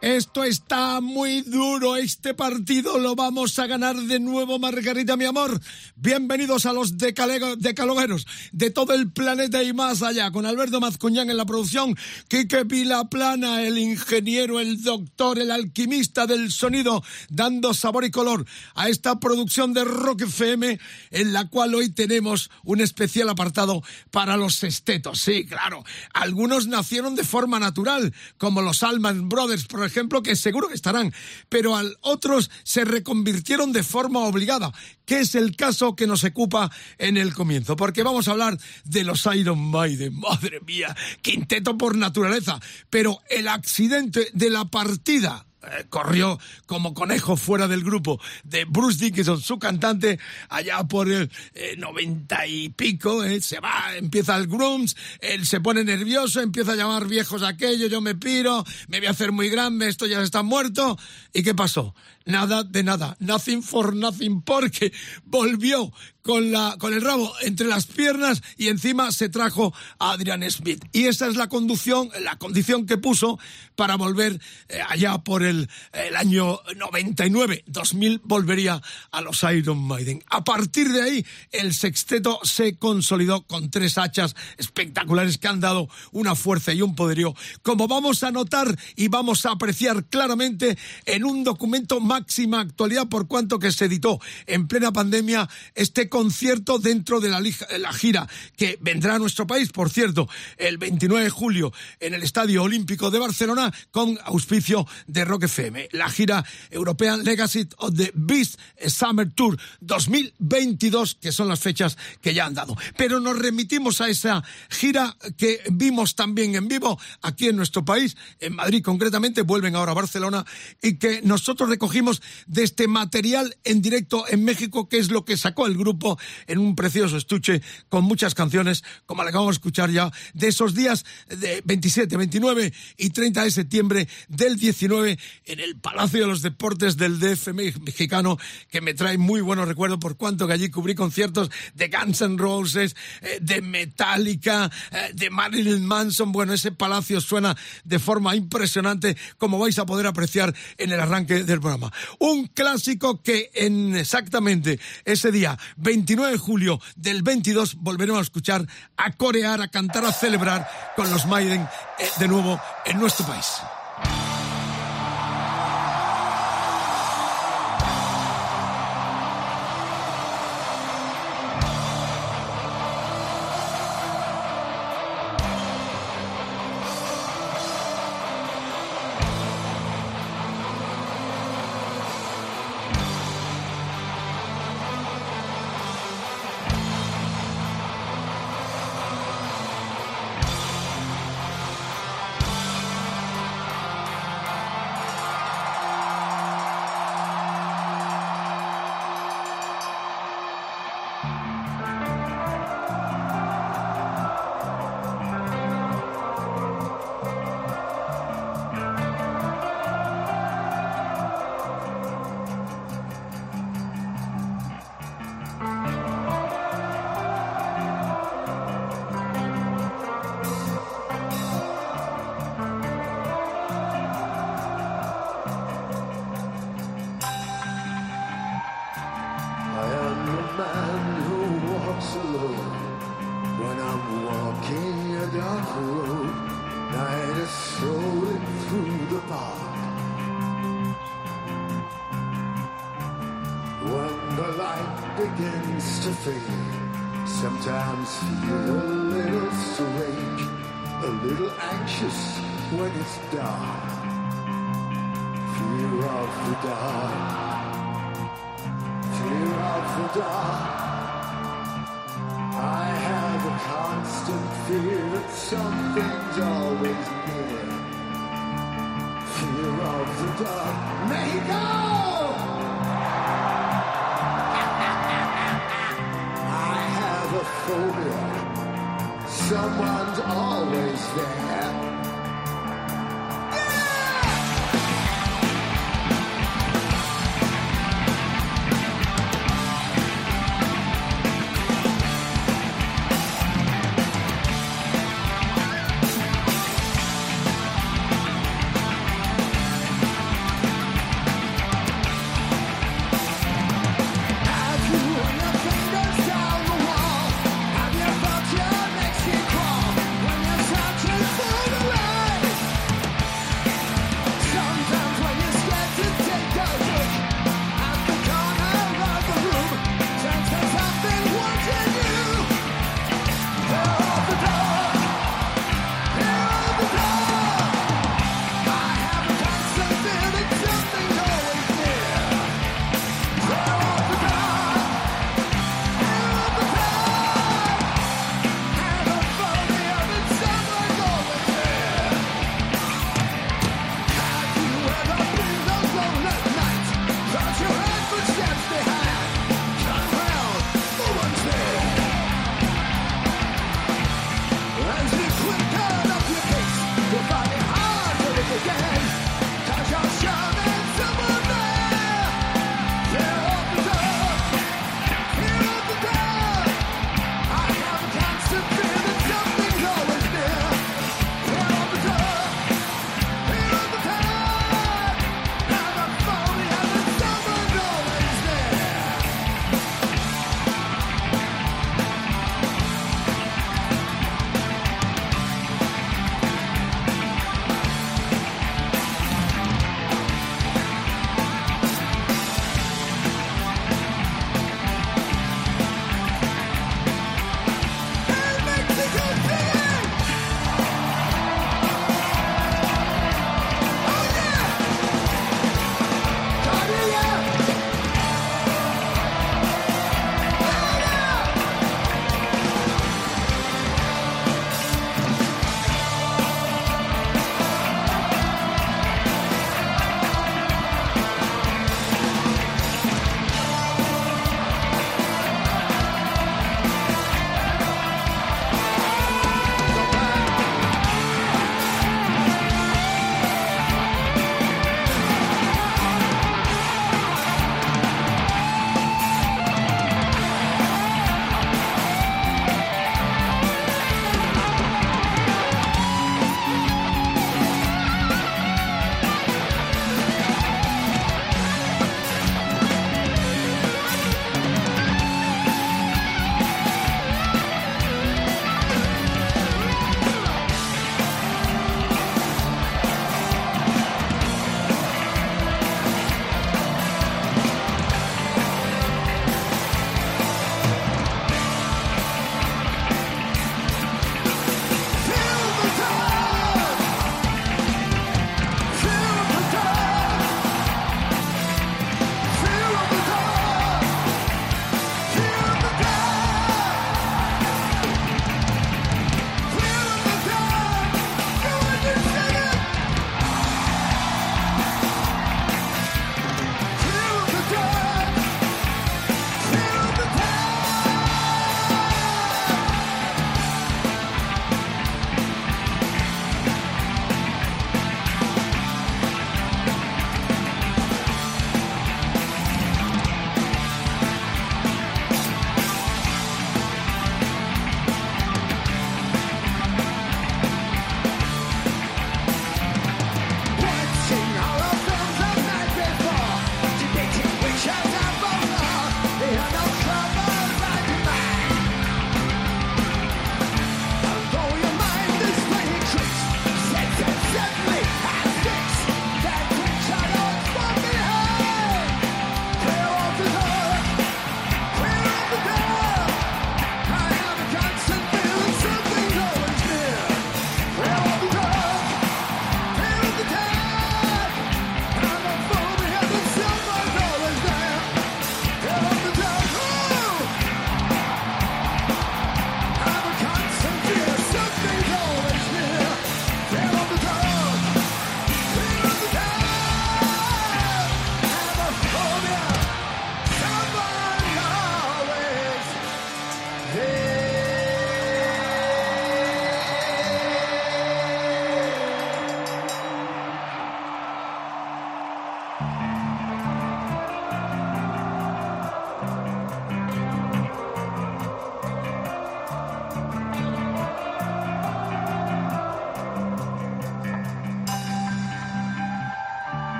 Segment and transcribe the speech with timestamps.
[0.00, 1.96] Esto está muy duro.
[1.96, 5.60] Este partido lo vamos a ganar de nuevo, Margarita, mi amor.
[5.94, 10.30] Bienvenidos a los decalogueros de todo el planeta y más allá.
[10.30, 16.50] Con Alberto Mazcuñán en la producción, Quique Vilaplana, el ingeniero, el doctor, el alquimista del
[16.50, 20.80] sonido, dando sabor y color a esta producción de Rock FM,
[21.10, 25.20] en la cual hoy tenemos un especial apartado para los estetos.
[25.20, 25.84] Sí, claro.
[26.14, 31.12] Algunos nacieron de forma natural, como los Allman Brothers, por ejemplo, que seguro que estarán,
[31.48, 34.72] pero al otros se reconvirtieron de forma obligada,
[35.04, 39.04] que es el caso que nos ocupa en el comienzo, porque vamos a hablar de
[39.04, 45.84] los Iron Maiden, madre mía, quinteto por naturaleza, pero el accidente de la partida eh,
[45.88, 51.74] corrió como conejo fuera del grupo de Bruce Dickinson, su cantante, allá por el eh,
[51.76, 56.76] noventa y pico, eh, se va, empieza el grooms, él se pone nervioso, empieza a
[56.76, 60.42] llamar viejos aquello, yo me piro, me voy a hacer muy grande, esto ya está
[60.42, 60.98] muerto.
[61.32, 61.94] ¿Y qué pasó?
[62.30, 64.92] Nada de nada, nothing for nothing, porque
[65.24, 65.92] volvió
[66.22, 70.84] con, la, con el rabo entre las piernas y encima se trajo a Adrian Smith.
[70.92, 73.38] Y esa es la conducción, la condición que puso
[73.74, 77.64] para volver eh, allá por el, el año 99.
[77.66, 80.22] 2000 volvería a los Iron Maiden.
[80.28, 85.88] A partir de ahí, el sexteto se consolidó con tres hachas espectaculares que han dado
[86.12, 91.24] una fuerza y un poderío, como vamos a notar y vamos a apreciar claramente en
[91.24, 97.20] un documento máxima actualidad por cuanto que se editó en plena pandemia este concierto dentro
[97.20, 100.28] de la, lija- la gira que vendrá a nuestro país, por cierto,
[100.58, 105.88] el 29 de julio en el Estadio Olímpico de Barcelona con auspicio de Rock FM.
[105.92, 112.34] La gira European Legacy of the Beast Summer Tour 2022, que son las fechas que
[112.34, 112.76] ya han dado.
[112.96, 118.16] Pero nos remitimos a esa gira que vimos también en vivo aquí en nuestro país,
[118.40, 120.44] en Madrid concretamente, vuelven ahora a Barcelona,
[120.82, 121.99] y que nosotros recogimos
[122.46, 126.58] de este material en directo en México, que es lo que sacó el grupo en
[126.58, 130.74] un precioso estuche con muchas canciones, como la que vamos a escuchar ya, de esos
[130.74, 136.42] días de 27, 29 y 30 de septiembre del 19 en el Palacio de los
[136.42, 138.38] Deportes del DF me- mexicano,
[138.70, 142.36] que me trae muy buenos recuerdos por cuanto que allí cubrí conciertos de Guns N'
[142.38, 146.32] Roses, eh, de Metallica, eh, de Marilyn Manson.
[146.32, 151.44] Bueno, ese palacio suena de forma impresionante, como vais a poder apreciar en el arranque
[151.44, 151.89] del programa.
[152.18, 158.66] Un clásico que en exactamente ese día, 29 de julio del 22, volveremos a escuchar,
[158.96, 161.62] a corear, a cantar, a celebrar con los Maiden
[161.98, 163.46] eh, de nuevo en nuestro país.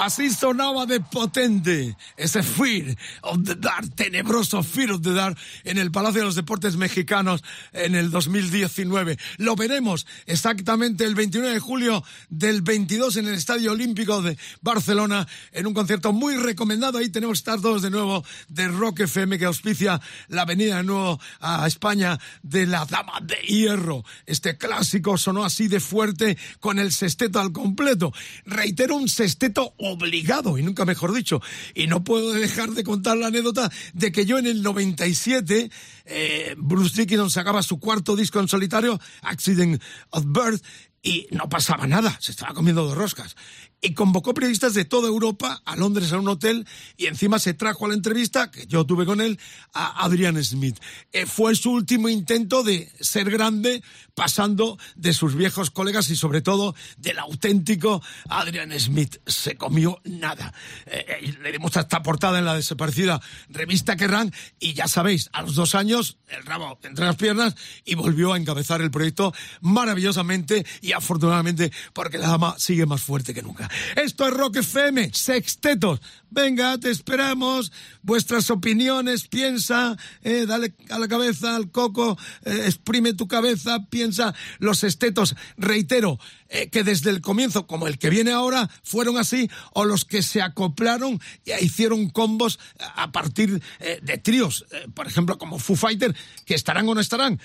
[0.00, 5.76] Así sonaba de potente ese Fear of the Dark, tenebroso Fear of the Dark en
[5.76, 9.18] el Palacio de los Deportes Mexicanos en el 2019.
[9.36, 15.28] Lo veremos exactamente el 29 de julio del 22 en el Estadio Olímpico de Barcelona
[15.52, 16.96] en un concierto muy recomendado.
[16.96, 21.20] Ahí tenemos estar todos de nuevo de Rock FM que auspicia la venida de nuevo
[21.40, 24.02] a España de la Dama de Hierro.
[24.24, 28.14] Este clásico sonó así de fuerte con el sexteto al completo.
[28.46, 31.40] Reitero, un sexteto obligado, y nunca mejor dicho.
[31.74, 35.70] Y no puedo dejar de contar la anécdota de que yo en el 97,
[36.06, 40.62] eh, Bruce Dickinson sacaba su cuarto disco en solitario, Accident of Birth,
[41.02, 43.34] y no pasaba nada, se estaba comiendo dos roscas
[43.80, 46.66] y convocó periodistas de toda Europa a Londres a un hotel
[46.96, 49.38] y encima se trajo a la entrevista, que yo tuve con él,
[49.72, 50.78] a Adrian Smith.
[51.12, 53.82] Eh, fue su último intento de ser grande,
[54.20, 59.16] pasando de sus viejos colegas y sobre todo del auténtico Adrian Smith.
[59.24, 60.52] Se comió nada.
[60.84, 65.40] Eh, eh, le dimos esta portada en la desaparecida revista Kerrang y ya sabéis, a
[65.40, 67.54] los dos años, el rabo entre las piernas
[67.86, 73.32] y volvió a encabezar el proyecto maravillosamente y afortunadamente porque la dama sigue más fuerte
[73.32, 73.70] que nunca.
[73.96, 76.02] Esto es Rock FM, sextetos.
[76.30, 77.72] Venga, te esperamos.
[78.02, 84.34] Vuestras opiniones, piensa, eh, dale a la cabeza, al coco, eh, exprime tu cabeza, piensa
[84.58, 85.34] los sextetos.
[85.56, 86.18] Reitero,
[86.48, 90.22] eh, que desde el comienzo, como el que viene ahora, fueron así, o los que
[90.22, 96.54] se acoplaron y hicieron combos a partir de tríos, por ejemplo, como Foo Fighter, que
[96.54, 97.40] estarán o no estarán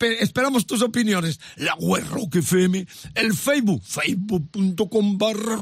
[0.00, 1.40] esperamos tus opiniones.
[1.56, 2.36] La web Rock
[3.14, 5.60] el Facebook, facebook.com barra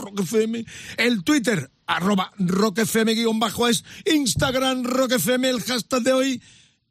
[0.96, 6.42] el Twitter, arroba Rock FM guion bajo es, Instagram Rock FM, el hashtag de hoy,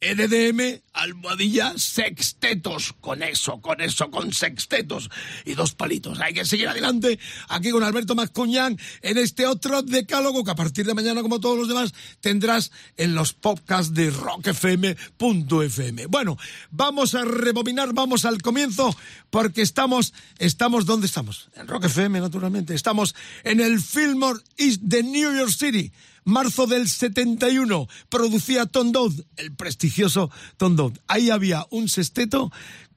[0.01, 2.93] NDM, almohadilla, sextetos.
[3.01, 5.11] Con eso, con eso, con sextetos.
[5.45, 6.19] Y dos palitos.
[6.19, 10.87] Hay que seguir adelante aquí con Alberto Mascuñán en este otro decálogo que a partir
[10.87, 16.07] de mañana, como todos los demás, tendrás en los podcasts de rockfm.fm.
[16.07, 16.37] Bueno,
[16.71, 18.95] vamos a rebobinar, vamos al comienzo,
[19.29, 21.49] porque estamos, estamos, ¿dónde estamos?
[21.55, 22.73] En Rock FM, naturalmente.
[22.73, 25.91] Estamos en el Fillmore East de New York City
[26.23, 28.91] marzo del 71, producía Tom
[29.37, 30.93] el prestigioso Tom.
[31.07, 32.51] Ahí había un sexteto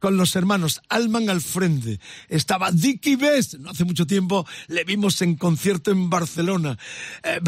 [0.04, 1.98] con los hermanos Alman al frente.
[2.28, 6.78] Estaba Dickie Best, no hace mucho tiempo le vimos en concierto en Barcelona.
[7.22, 7.40] Eh,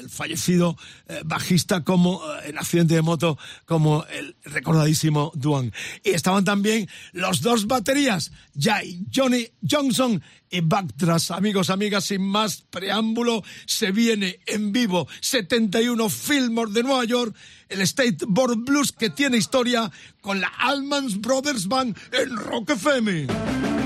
[0.00, 0.76] el fallecido
[1.06, 5.72] eh, bajista como eh, en accidente de moto, como el recordadísimo Duan.
[6.02, 11.30] Y estaban también los dos baterías, Jay, Johnny Johnson y Backdrass.
[11.30, 17.34] Amigos, amigas, sin más preámbulo, se viene en vivo 71 Fillmore de Nueva York
[17.68, 23.77] el State Board Blues que tiene historia con la Allman Brothers Band en Rock FM.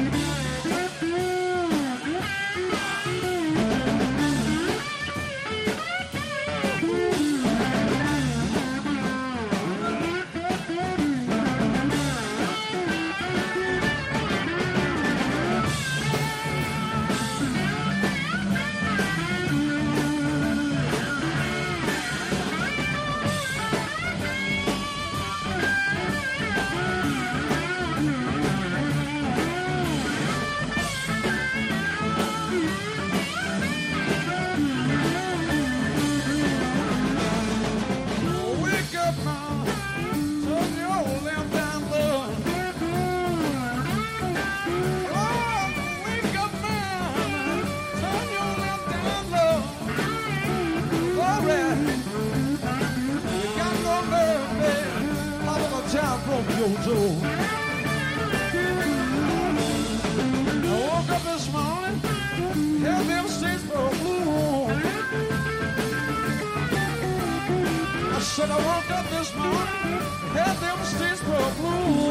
[68.43, 70.03] Said I woke up this morning,
[70.35, 72.11] had them streets for a blue.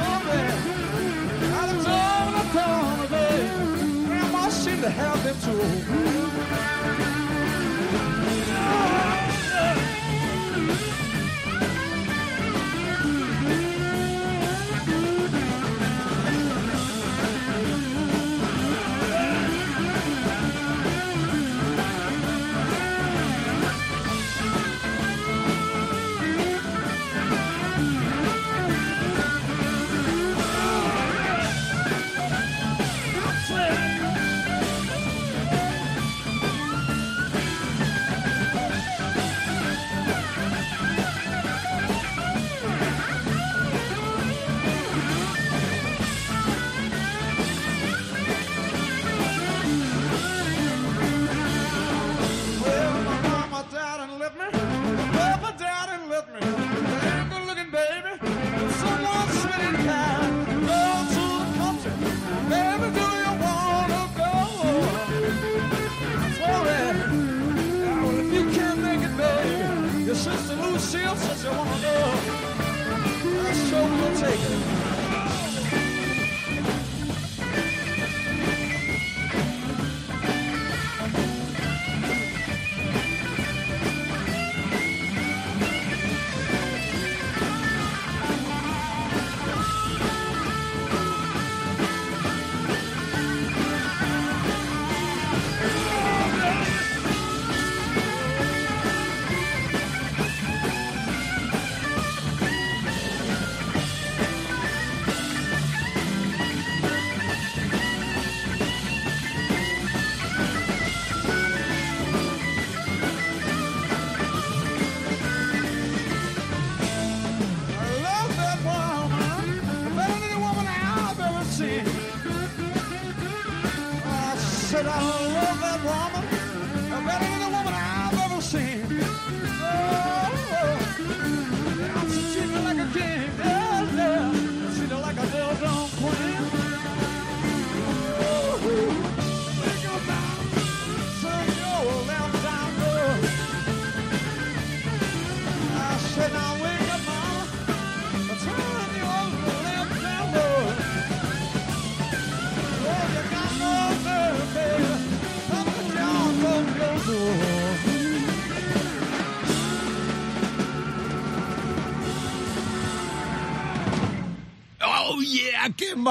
[0.00, 0.56] Oh, man.
[1.52, 4.06] I was all the town, babe.
[4.06, 7.11] Grandma seemed to have them too.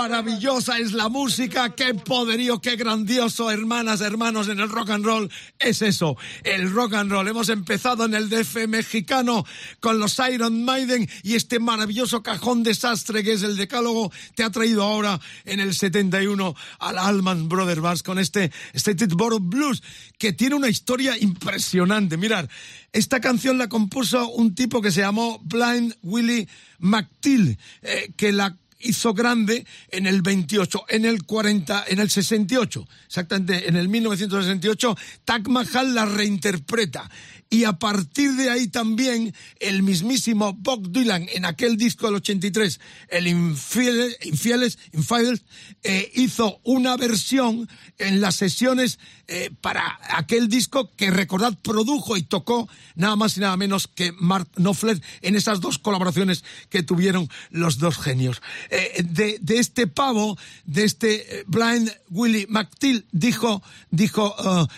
[0.01, 1.75] Maravillosa es la música!
[1.75, 5.29] ¡Qué poderío, qué grandioso, hermanas, hermanos, en el rock and roll!
[5.59, 7.27] Es eso, el rock and roll.
[7.27, 9.45] Hemos empezado en el DF mexicano
[9.79, 14.49] con los Iron Maiden y este maravilloso cajón desastre que es el Decálogo te ha
[14.49, 19.83] traído ahora en el 71 al Allman Brothers con este Stated Borough Blues
[20.17, 22.17] que tiene una historia impresionante.
[22.17, 22.49] Mirad,
[22.91, 26.47] esta canción la compuso un tipo que se llamó Blind Willie
[26.79, 32.87] McTill, eh, que la hizo grande en el 28, en el 40, en el 68,
[33.05, 37.09] exactamente en el 1968, Taj Mahal la reinterpreta.
[37.53, 42.79] Y a partir de ahí también el mismísimo Bob Dylan en aquel disco del 83,
[43.09, 45.43] el Infieles, Infieles, Infidels,
[45.83, 52.23] eh, hizo una versión en las sesiones eh, para aquel disco que recordad produjo y
[52.23, 57.27] tocó nada más y nada menos que Mark Knopfler en esas dos colaboraciones que tuvieron
[57.49, 58.41] los dos genios.
[58.69, 64.33] Eh, de, este pavo, de este Blind Willie McTill, dijo, dijo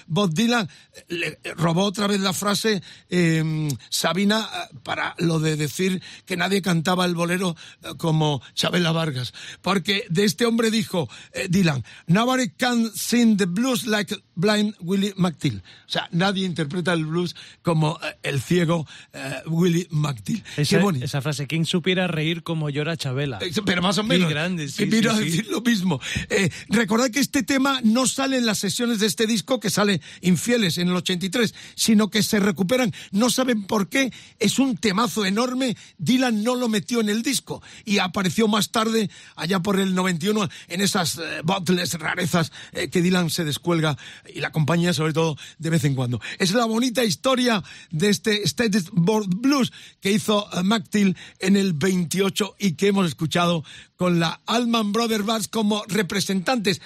[0.07, 0.67] Bob Dylan,
[1.07, 2.62] le robó otra vez la frase
[3.09, 4.49] eh, Sabina
[4.83, 7.55] para lo de decir que nadie cantaba el bolero
[7.97, 11.09] como Chabela Vargas, porque de este hombre dijo
[11.49, 15.61] Dylan, nobody can sing the blues like Blind Willie McTill.
[15.87, 20.43] O sea, nadie interpreta el blues como eh, el ciego eh, Willie McTill.
[20.57, 23.39] Esa, esa, frase, ¿quién supiera reír como llora Chabela?
[23.41, 24.27] Eh, pero más o menos.
[24.27, 25.25] Qué grande, sí, que sí, a sí.
[25.25, 25.99] decir lo mismo.
[26.29, 30.01] Eh, recordad que este tema no sale en las sesiones de este disco, que sale
[30.21, 32.93] Infieles en el 83, sino que se recuperan.
[33.11, 34.13] No saben por qué.
[34.39, 35.75] Es un temazo enorme.
[35.97, 40.49] Dylan no lo metió en el disco y apareció más tarde, allá por el 91,
[40.67, 43.97] en esas eh, bottles rarezas eh, que Dylan se descuelga
[44.33, 46.21] y la compañía sobre todo de vez en cuando.
[46.39, 51.73] Es la bonita historia de este Status Board Blues que hizo uh, McTill en el
[51.73, 53.63] 28 y que hemos escuchado
[54.03, 56.81] con la Allman Brothers Bass como representantes,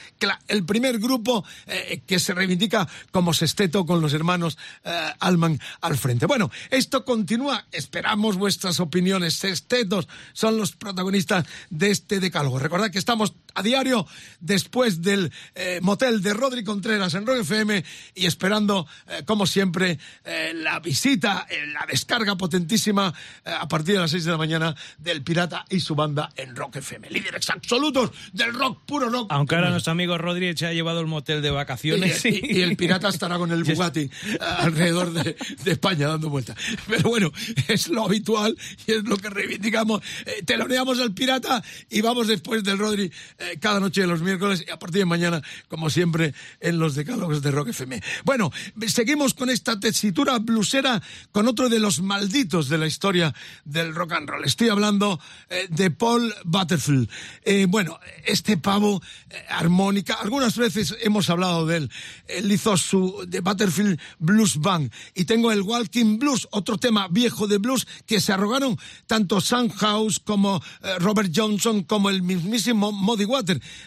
[0.48, 5.98] el primer grupo eh, que se reivindica como sexteto con los hermanos eh, Allman al
[5.98, 6.28] frente.
[6.28, 9.34] Bueno, esto continúa, esperamos vuestras opiniones.
[9.34, 12.60] Sextetos son los protagonistas de este decálogo.
[12.60, 14.06] Recordad que estamos a diario
[14.40, 19.98] después del eh, motel de Rodri Contreras en Rock FM y esperando, eh, como siempre,
[20.24, 23.14] eh, la visita, la descarga potentísima
[23.46, 26.78] a partir de las 6 de la mañana del Pirata y su banda en Rock
[26.78, 27.10] FM.
[27.10, 29.28] Líderes absolutos del rock, puro rock.
[29.32, 32.24] Aunque ahora nuestro amigo Rodri se ha llevado el motel de vacaciones.
[32.26, 36.58] Y, y, y el Pirata estará con el Bugatti alrededor de, de, España dando vueltas.
[36.88, 37.32] Pero bueno,
[37.68, 40.02] es lo habitual y es lo que reivindicamos.
[40.46, 43.12] teloneamos al Pirata y vamos después del Rodri
[43.60, 47.42] cada noche de los miércoles y a partir de mañana, como siempre, en los decálogos
[47.42, 48.02] de Rock FM.
[48.24, 48.52] Bueno,
[48.88, 53.34] seguimos con esta tesitura blusera con otro de los malditos de la historia
[53.66, 54.46] del rock and roll.
[54.46, 57.10] Estoy hablando eh, de Paul Butterfield.
[57.44, 61.92] Eh, bueno, este pavo eh, armónica, algunas veces hemos hablado de él.
[62.28, 67.48] Él hizo su de Butterfield Blues Band y tengo el Walking Blues, otro tema viejo
[67.48, 70.62] de blues que se arrogaron tanto Sam House como
[71.00, 73.26] Robert Johnson como el mismísimo Muddy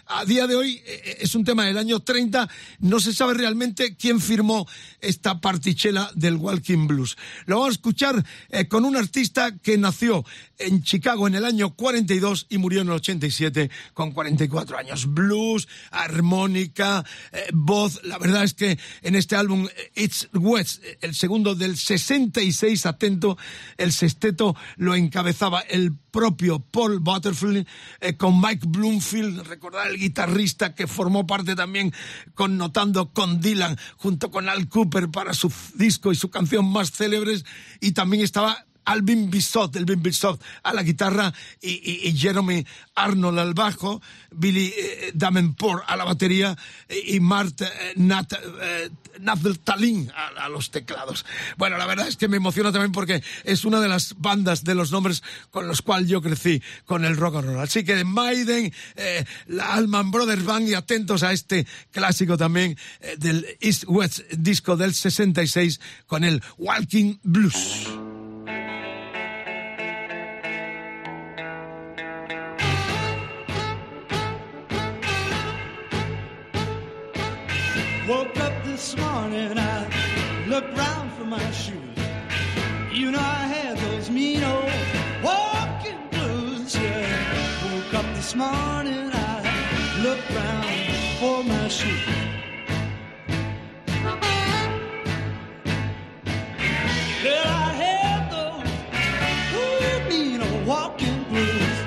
[0.07, 3.97] A día de hoy eh, es un tema del año 30, no se sabe realmente
[3.97, 4.65] quién firmó
[5.01, 7.17] esta partichela del Walking Blues.
[7.47, 10.25] Lo vamos a escuchar eh, con un artista que nació
[10.59, 15.13] en Chicago en el año 42 y murió en el 87 con 44 años.
[15.13, 18.01] Blues, armónica, eh, voz.
[18.05, 23.37] La verdad es que en este álbum It's West, el segundo del 66, atento,
[23.79, 27.67] el sexteto lo encabezaba el propio Paul Butterfield
[28.17, 31.92] con Mike Bloomfield recordar el guitarrista que formó parte también
[32.35, 37.44] connotando con Dylan junto con Al Cooper para su disco y su canción más célebres.
[37.81, 42.64] Y también estaba Alvin Bissot, Elvin Bissot a la guitarra y, Jeremy
[42.95, 46.57] Arnold al bajo, Billy eh, Davenport a la batería
[47.07, 48.90] y, Mart eh, Nat, eh,
[49.21, 51.25] Naftalin a, los teclados.
[51.57, 54.75] Bueno, la verdad es que me emociona también porque es una de las bandas de
[54.75, 57.61] los nombres con los cuales yo crecí con el rock and roll.
[57.61, 63.16] Así que Maiden, eh, la Allman Brothers Band y atentos a este clásico también eh,
[63.19, 67.87] del East West disco del 66 con el Walking Blues.
[81.31, 81.79] My shoes.
[82.93, 84.69] You know I had those mean old
[85.23, 86.75] walking blues.
[86.75, 87.73] Yeah.
[87.73, 90.66] Woke up this morning, I looked round
[91.21, 92.09] for my shoes.
[97.25, 98.64] Well, I had those
[100.11, 101.79] mean old walking blues.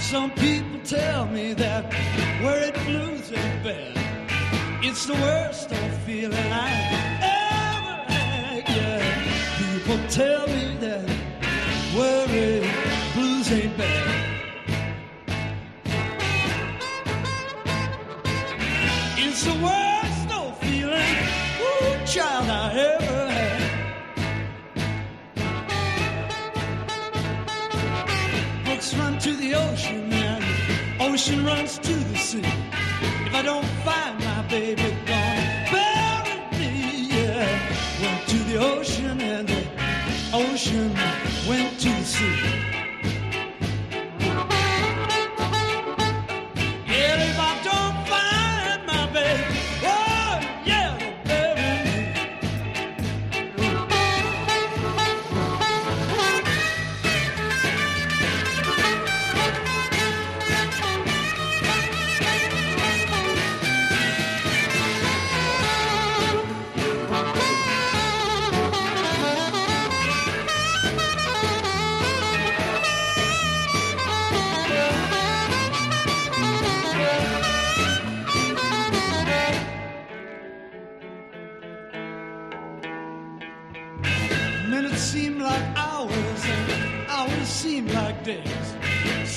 [0.00, 1.92] Some people tell me that
[2.44, 2.79] worried.
[4.90, 6.68] It's the worst old feeling I
[7.22, 8.68] ever had.
[8.68, 8.98] Yeah,
[9.56, 11.08] people tell me that
[11.96, 12.68] worried
[13.14, 14.10] blues ain't bad.
[19.16, 21.16] It's the worst old feeling,
[21.62, 22.52] ooh, child, I
[22.90, 23.62] ever had.
[28.64, 30.44] Brooks run to the ocean and
[31.00, 32.42] ocean runs to the sea.
[33.30, 37.12] If I don't find my baby gone, bury me.
[38.02, 39.62] Went to the ocean and the
[40.34, 40.92] ocean
[41.48, 42.69] went to the sea.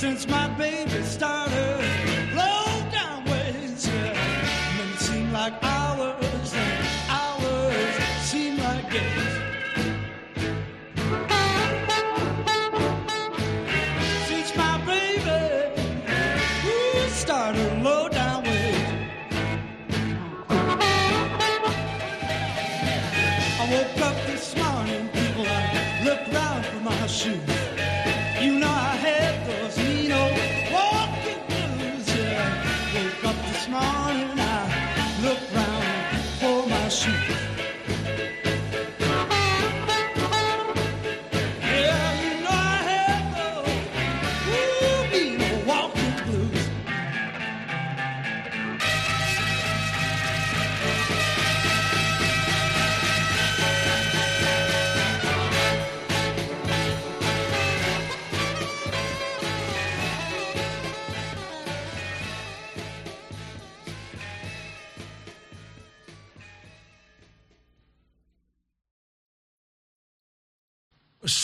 [0.04, 1.43] Since my baby started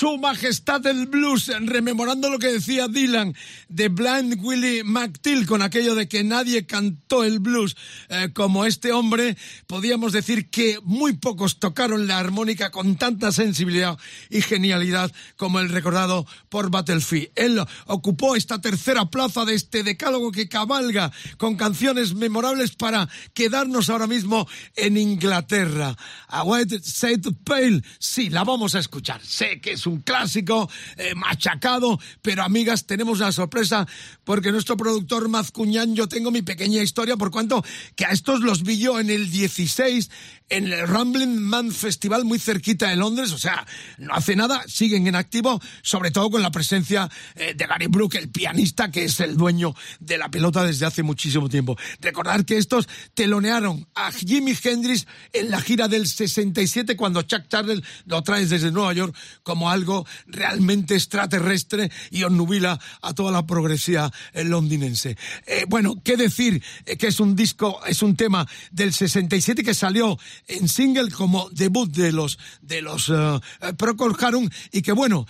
[0.09, 3.35] Su Majestad el Blues, rememorando lo que decía Dylan
[3.67, 7.77] de Blind Willie McTill con aquello de que nadie cantó el blues
[8.09, 13.99] eh, como este hombre, podíamos decir que muy pocos tocaron la armónica con tanta sensibilidad
[14.31, 17.29] y genialidad como el recordado por Battlefield.
[17.35, 23.91] Él ocupó esta tercera plaza de este decálogo que cabalga con canciones memorables para quedarnos
[23.91, 25.95] ahora mismo en Inglaterra.
[26.29, 29.21] A White Set Pale, sí, la vamos a escuchar.
[29.23, 33.87] Sé que es un clásico eh, machacado, pero amigas, tenemos una sorpresa
[34.23, 37.63] porque nuestro productor Mazcuñán, yo tengo mi pequeña historia por cuanto
[37.95, 40.09] que a estos los vi yo en el 16
[40.49, 43.65] en el Rambling Man Festival muy cerquita de Londres, o sea,
[43.97, 48.15] no hace nada, siguen en activo, sobre todo con la presencia eh, de Gary Brook,
[48.15, 51.77] el pianista que es el dueño de la pelota desde hace muchísimo tiempo.
[51.99, 57.81] Recordar que estos telonearon a Jimi Hendrix en la gira del 67 cuando Chuck Charles
[58.05, 64.11] lo trae desde Nueva York como algo realmente extraterrestre y obnubila a toda la progresía
[64.33, 65.17] londinense.
[65.47, 69.73] Eh, bueno, qué decir eh, que es un disco, es un tema del 67 que
[69.73, 73.39] salió en single como debut de los de los eh,
[73.77, 75.25] Procol Harum y que bueno,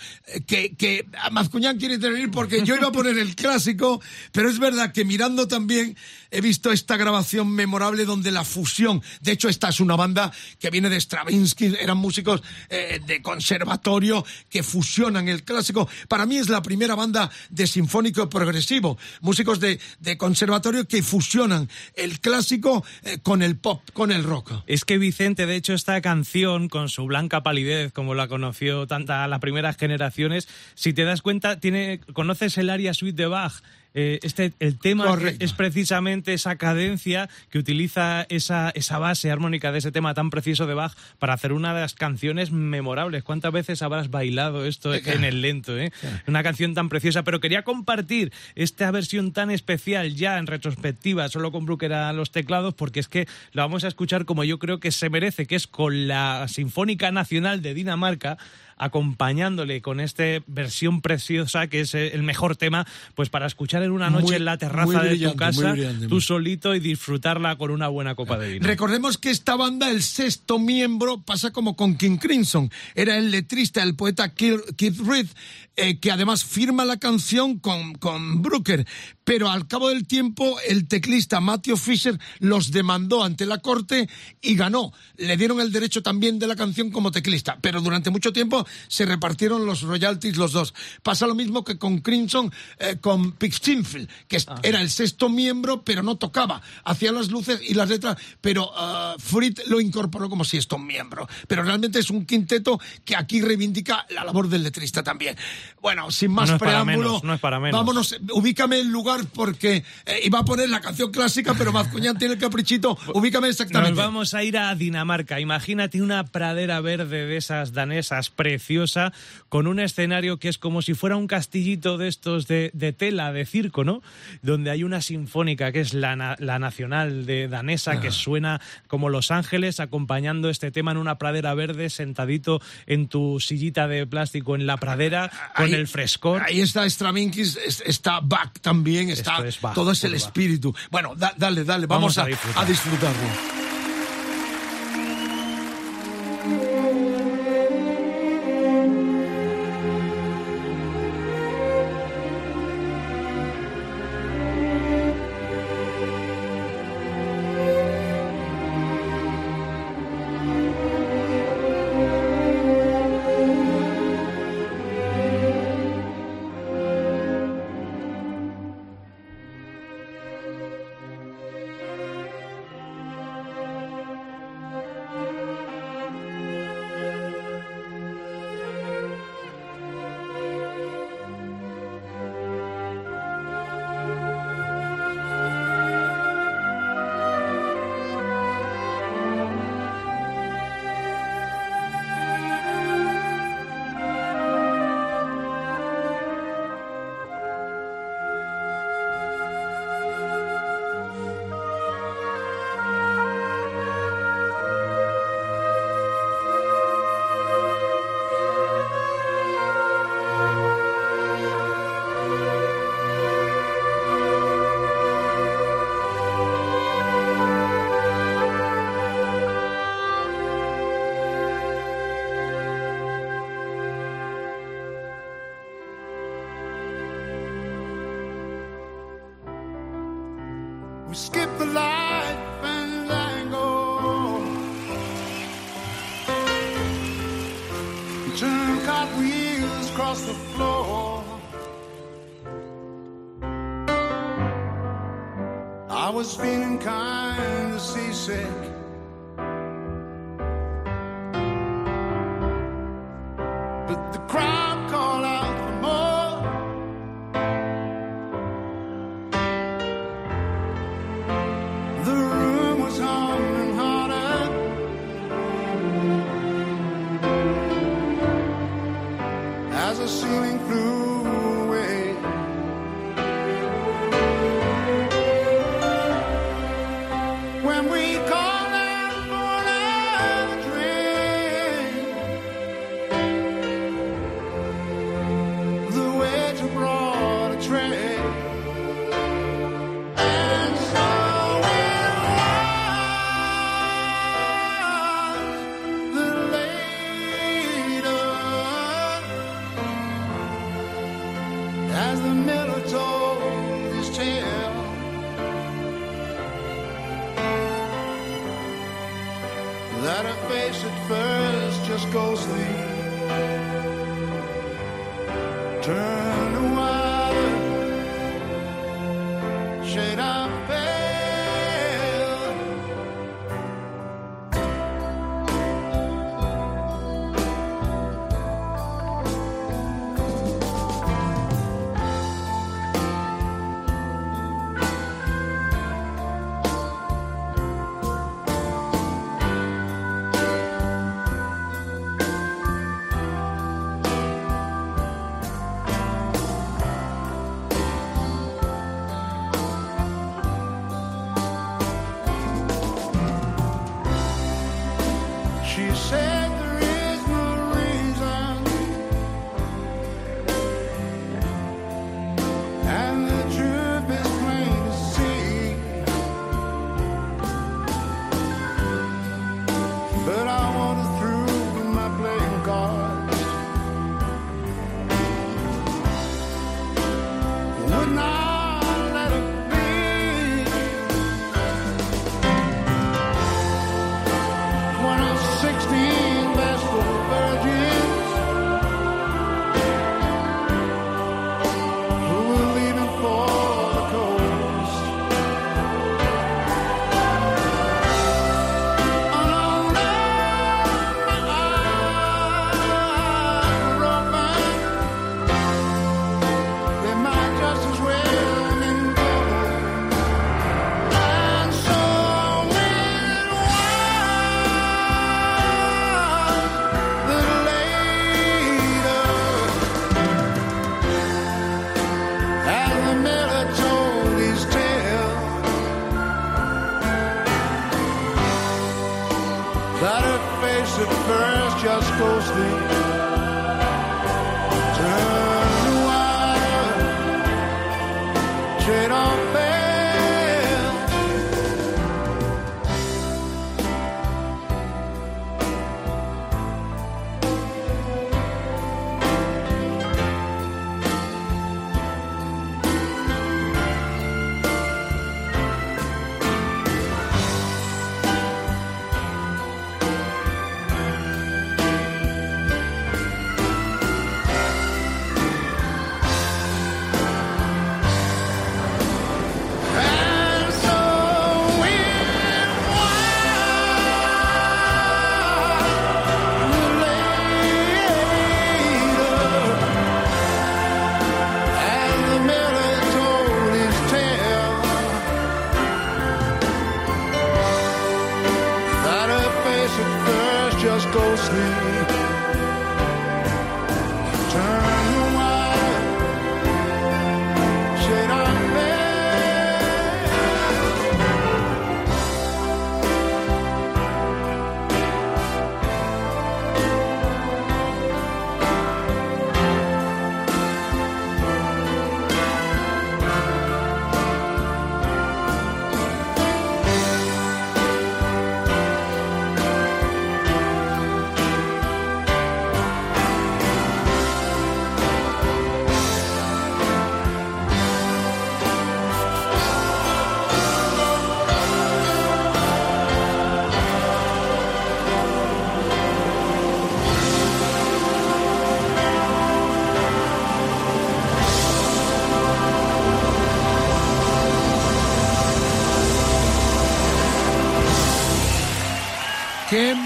[0.48, 4.92] que, que Mazcuñán quiere intervenir porque yo iba a poner el clásico, pero es verdad
[4.92, 5.96] que mirando también
[6.32, 10.70] he visto esta grabación memorable donde la fusión, de hecho esta es una banda que
[10.70, 15.88] viene de Stravinsky, eran músicos eh, de conservatorio que fusionan el clásico.
[16.08, 21.70] Para mí es la primera banda de sinfónico progresivo, músicos de, de conservatorio que fusionan
[21.96, 24.52] el clásico eh, con el pop, con el rock.
[24.68, 29.28] Es que Vicente, de hecho, esta canción, con su blanca palidez, como la conoció tanta
[29.28, 33.54] las primeras generaciones, si te das cuenta, tiene, conoces el área suite de Bach.
[33.94, 35.44] Eh, este, el tema Correcto.
[35.44, 40.68] es precisamente esa cadencia que utiliza esa, esa base armónica de ese tema tan precioso
[40.68, 43.24] de Bach para hacer una de las canciones memorables.
[43.24, 45.78] ¿Cuántas veces habrás bailado esto en el lento?
[45.78, 45.92] Eh?
[46.28, 51.52] Una canción tan preciosa, pero quería compartir esta versión tan especial ya en retrospectiva, solo
[51.52, 54.80] con Brooker a los teclados, porque es que la vamos a escuchar como yo creo
[54.80, 58.38] que se merece, que es con la Sinfónica Nacional de Dinamarca
[58.80, 63.92] acompañándole con esta versión preciosa que es eh, el mejor tema pues para escuchar en
[63.92, 65.76] una noche Muy- en la terraza de tu casa
[66.08, 68.66] tú solito y disfrutarla con una buena copa de vino.
[68.68, 72.72] Recordemos que esta banda, el sexto miembro, pasa como con King Crimson.
[72.96, 75.28] Era el letrista, el poeta Keith Keith Reed,
[75.76, 78.86] eh, que además firma la canción con, con Brooker.
[79.24, 84.10] Pero al cabo del tiempo, el teclista Matthew Fisher los demandó ante la corte
[84.42, 84.92] y ganó.
[85.18, 87.58] Le dieron el derecho también de la canción como teclista.
[87.62, 90.74] Pero durante mucho tiempo se repartieron los royalties los dos.
[91.04, 95.30] Pasa lo mismo que con Crimson, eh, con Pete Sinfield, que es- era el sexto
[95.30, 96.62] miembro, pero no tocaba.
[96.86, 101.28] Hacía las luces y las letras, pero ah, Fritz lo incorporó como si un miembro.
[101.48, 105.36] Pero realmente es un quinteto que aquí reivindica la labor del letrista también.
[105.82, 107.80] Bueno, sin más No preámbulo, menos, no es para menos.
[107.80, 112.34] vámonos, ubícame el lugar porque eh, iba a poner la canción clásica, pero Mazcuñán tiene
[112.36, 113.96] el caprichito, ubícame exactamente.
[113.96, 115.40] Nos vamos a ir a Dinamarca.
[115.40, 118.30] Imagínate una pradera verde de esas danesas
[118.60, 119.14] preciosa,
[119.48, 123.32] con un escenario que es como si fuera un castillito de estos de, de tela,
[123.32, 124.02] de circo, ¿no?
[124.42, 129.32] Donde hay una sinfónica que es la, la nacional de danesa que suena como Los
[129.32, 134.68] Ángeles, acompañando este tema en una pradera verde, sentadito en tu sillita de plástico en
[134.68, 136.44] la pradera, con Ahí- el frescor.
[136.44, 140.20] Ahí está Stravinsky, es- está Bach también, está Esto es Bach, todo es el Bach.
[140.22, 140.76] espíritu.
[140.92, 142.18] Bueno, da- dale, dale, vamos, Vamos
[142.58, 143.69] a a disfrutarlo.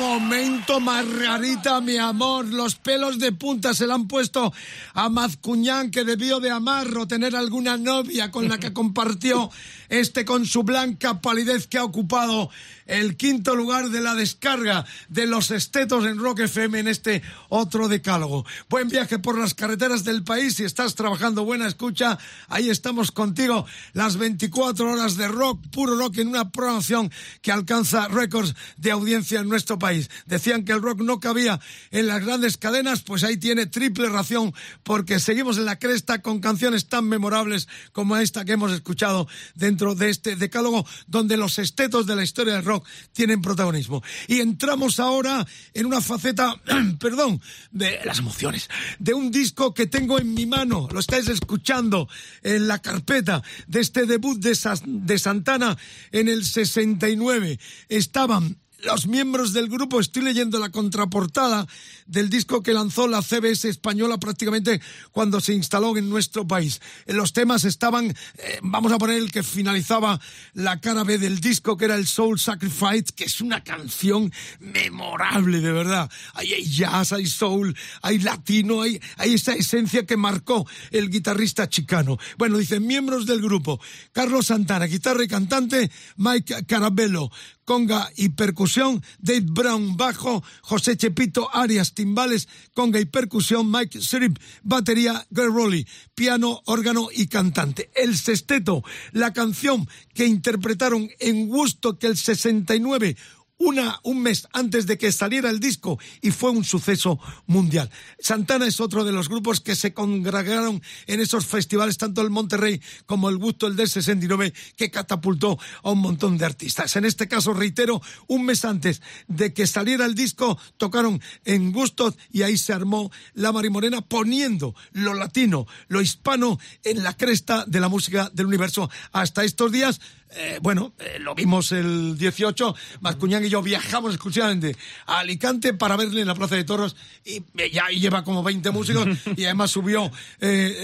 [0.03, 2.45] Momento, Margarita, mi amor!
[2.47, 4.51] Los pelos de punta se le han puesto
[4.93, 9.49] a Mazcuñán, que debió de amarro tener alguna novia con la que compartió
[9.87, 12.49] este con su blanca palidez que ha ocupado
[12.85, 17.87] el quinto lugar de la descarga de los estetos en Rock FM en este otro
[17.87, 18.45] decálogo.
[18.69, 20.55] Buen viaje por las carreteras del país.
[20.55, 22.17] Si estás trabajando, buena escucha.
[22.47, 27.11] Ahí estamos contigo las 24 horas de rock, puro rock en una programación
[27.41, 30.09] que alcanza récords de audiencia en nuestro país.
[30.25, 31.59] Decían que el rock no cabía
[31.91, 34.53] en las grandes cadenas, pues ahí tiene triple ración
[34.83, 39.95] porque seguimos en la cresta con canciones tan memorables como esta que hemos escuchado dentro
[39.95, 42.72] de este decálogo donde los estetos de la historia del rock
[43.11, 44.01] tienen protagonismo.
[44.27, 46.55] Y entramos ahora en una faceta,
[46.99, 48.69] perdón, de las emociones,
[48.99, 52.07] de un disco que tengo en mi mano, lo estáis escuchando
[52.41, 55.77] en la carpeta de este debut de, de Santana
[56.11, 57.59] en el 69.
[57.89, 61.67] Estaban los miembros del grupo, estoy leyendo la contraportada
[62.05, 64.81] del disco que lanzó la CBS española prácticamente
[65.11, 66.81] cuando se instaló en nuestro país.
[67.05, 70.19] Los temas estaban, eh, vamos a poner el que finalizaba
[70.53, 75.61] la cara B del disco, que era el Soul Sacrifice, que es una canción memorable,
[75.61, 76.09] de verdad.
[76.33, 81.69] Ahí hay jazz, hay soul, hay latino, hay, hay esa esencia que marcó el guitarrista
[81.69, 82.17] chicano.
[82.37, 83.79] Bueno, dicen miembros del grupo,
[84.11, 87.29] Carlos Santana, guitarra y cantante, Mike Carabello,
[87.65, 94.37] conga y percusión, Dave Brown bajo, José Chepito Arias timbales, conga y percusión, Mike Srip
[94.63, 97.89] batería, Greg Rowley piano, órgano y cantante.
[97.95, 103.17] El sexteto, la canción que interpretaron en gusto que el 69
[103.63, 107.89] una, un mes antes de que saliera el disco y fue un suceso mundial.
[108.19, 112.81] Santana es otro de los grupos que se congregaron en esos festivales, tanto el Monterrey
[113.05, 116.95] como el Gusto, el del 69, que catapultó a un montón de artistas.
[116.97, 122.13] En este caso, reitero, un mes antes de que saliera el disco, tocaron en Gusto
[122.31, 127.79] y ahí se armó la Marimorena poniendo lo latino, lo hispano en la cresta de
[127.79, 130.01] la música del universo hasta estos días
[130.35, 134.75] eh, bueno, eh, lo vimos el 18, Mascuñán y yo viajamos exclusivamente
[135.05, 138.71] a Alicante para verle en la Plaza de Toros y eh, ya lleva como 20
[138.71, 139.07] músicos
[139.37, 140.11] y además subió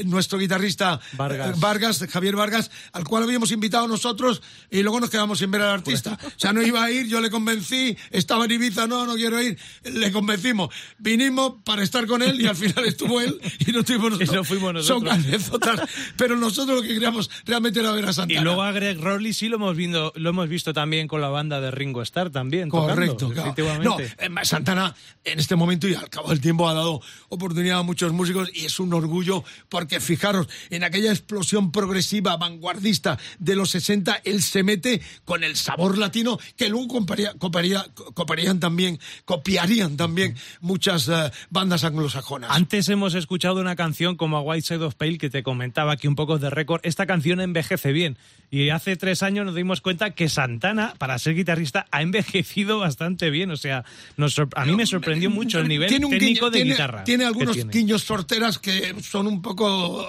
[0.05, 2.05] nuestro guitarrista Vargas.
[2.09, 6.17] Javier Vargas, al cual habíamos invitado nosotros y luego nos quedamos sin ver al artista.
[6.25, 9.41] O sea, no iba a ir, yo le convencí, estaba en Ibiza, no, no quiero
[9.41, 10.69] ir, le convencimos.
[10.97, 14.19] Vinimos para estar con él y al final estuvo él y no estuvimos nosotros.
[14.29, 15.11] Y no fuimos nosotros.
[15.11, 15.79] Son
[16.17, 18.41] pero nosotros lo que queríamos realmente era ver a Santana.
[18.41, 18.99] Y luego a Greg
[19.39, 22.67] sí lo hemos visto, lo hemos visto también con la banda de Ringo Starr también.
[22.67, 23.31] Correcto,
[23.81, 23.97] No,
[24.43, 28.51] Santana en este momento y al cabo del tiempo ha dado oportunidad a muchos músicos
[28.53, 34.43] y es un orgullo porque fijaros, en aquella explosión progresiva, vanguardista de los 60, él
[34.43, 37.05] se mete con el sabor latino que luego
[37.37, 42.51] copiarían también, copiarían también muchas eh, bandas anglosajonas.
[42.51, 46.09] Antes hemos escuchado una canción como a White Side of Pale que te comentaba aquí
[46.09, 46.81] un poco de récord.
[46.83, 48.17] Esta canción envejece bien
[48.51, 53.29] y hace tres años nos dimos cuenta que Santana, para ser guitarrista, ha envejecido bastante
[53.29, 53.51] bien.
[53.51, 53.85] O sea,
[54.55, 57.03] a mí me sorprendió mucho el nivel técnico de guitarra.
[57.03, 60.07] Tiene algunos tiños sorteras que son un poco.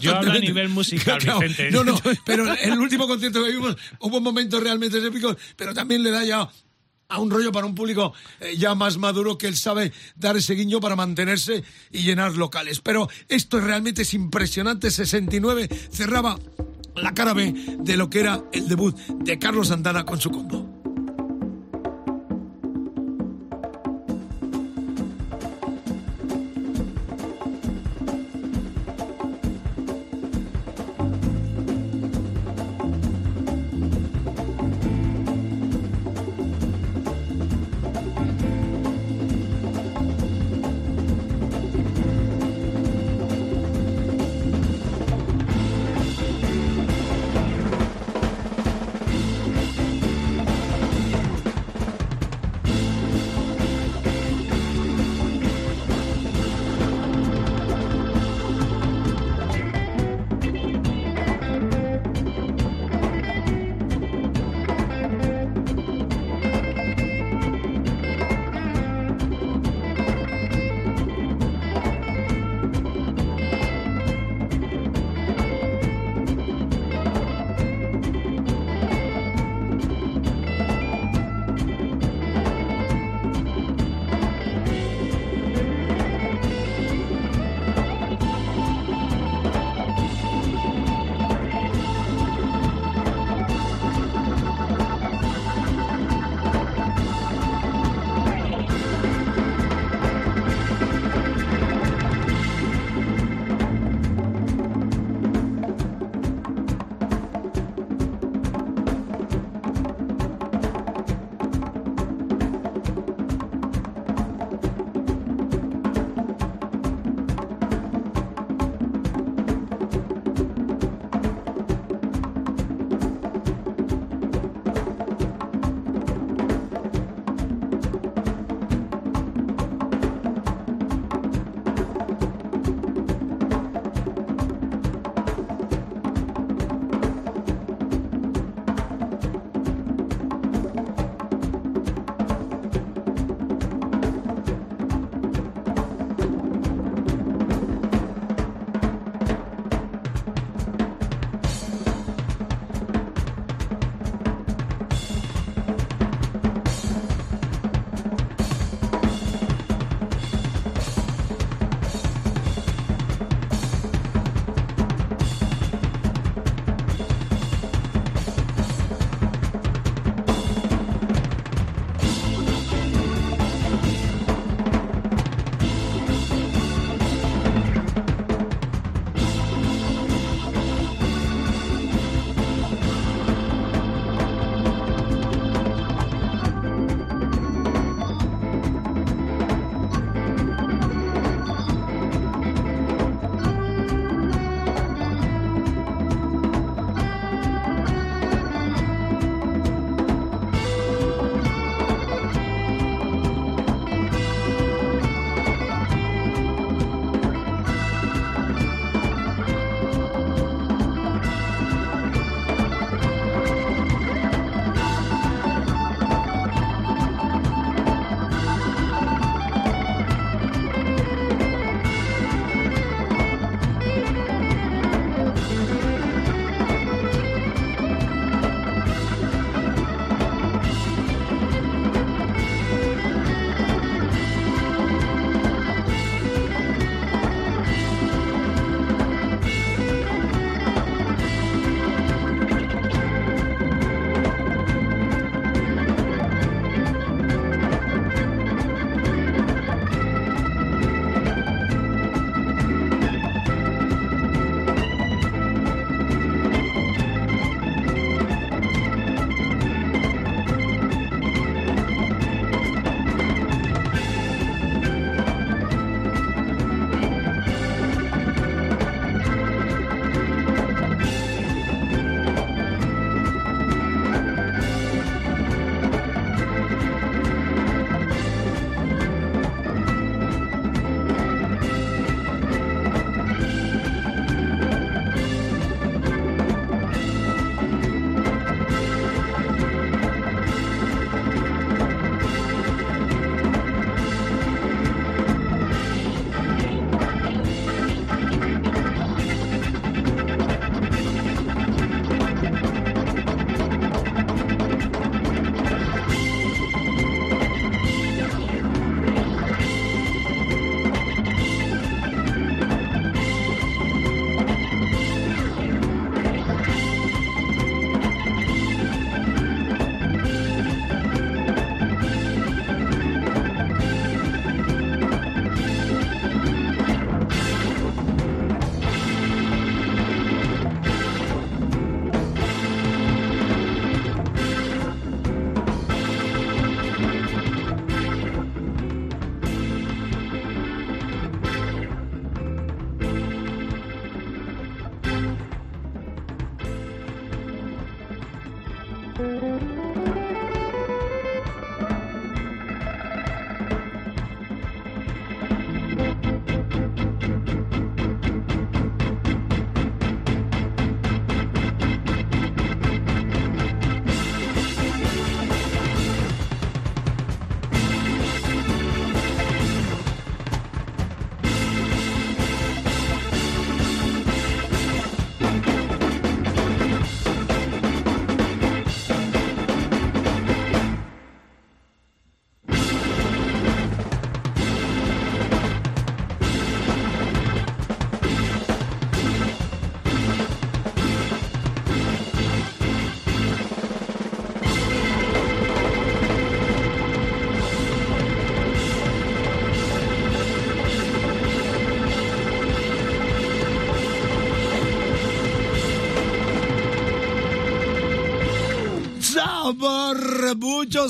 [0.00, 1.70] Yo hablo a nivel musical, Vicente.
[1.70, 6.02] No, no, pero en el último concierto que vimos hubo momentos realmente épicos, pero también
[6.02, 6.48] le da ya
[7.08, 10.54] a un rollo para un público eh, ya más maduro que él sabe dar ese
[10.54, 12.80] guiño para mantenerse y llenar locales.
[12.80, 14.90] Pero esto realmente es impresionante.
[14.90, 16.38] 69 cerraba
[16.96, 20.83] la cara B de lo que era el debut de Carlos Santana con su combo.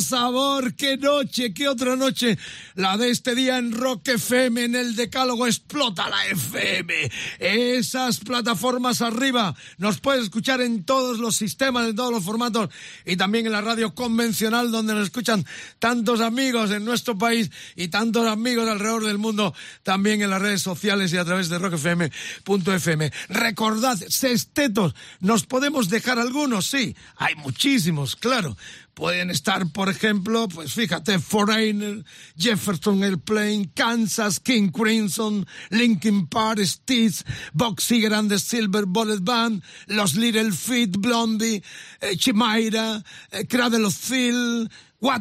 [0.01, 2.39] Sabor, qué noche, qué otra noche,
[2.75, 9.01] la de este día en Rock FM, en el decálogo explota la FM, esas plataformas
[9.01, 12.71] arriba, nos puedes escuchar en todos los sistemas, en todos los formatos
[13.05, 15.47] y también en la radio convencional donde nos escuchan
[15.79, 19.55] tantos amigos en nuestro país y tantos amigos alrededor del mundo,
[19.85, 23.13] también en las redes sociales y a través de rockfm.fm.
[23.29, 28.57] Recordad, sextetos, nos podemos dejar algunos, sí, hay muchísimos, claro.
[28.95, 32.05] Pueden estar, por ejemplo, pues fíjate, Foreigner,
[32.65, 39.63] Jefferson Airplane, Kansas, King Crimson, Linkin Park, Steeds, Box Seger and the Silver Bullet Band,
[39.89, 41.63] Los Little Feet, Blondie,
[42.01, 44.71] eh, Chimaira, eh, Cradle of Field,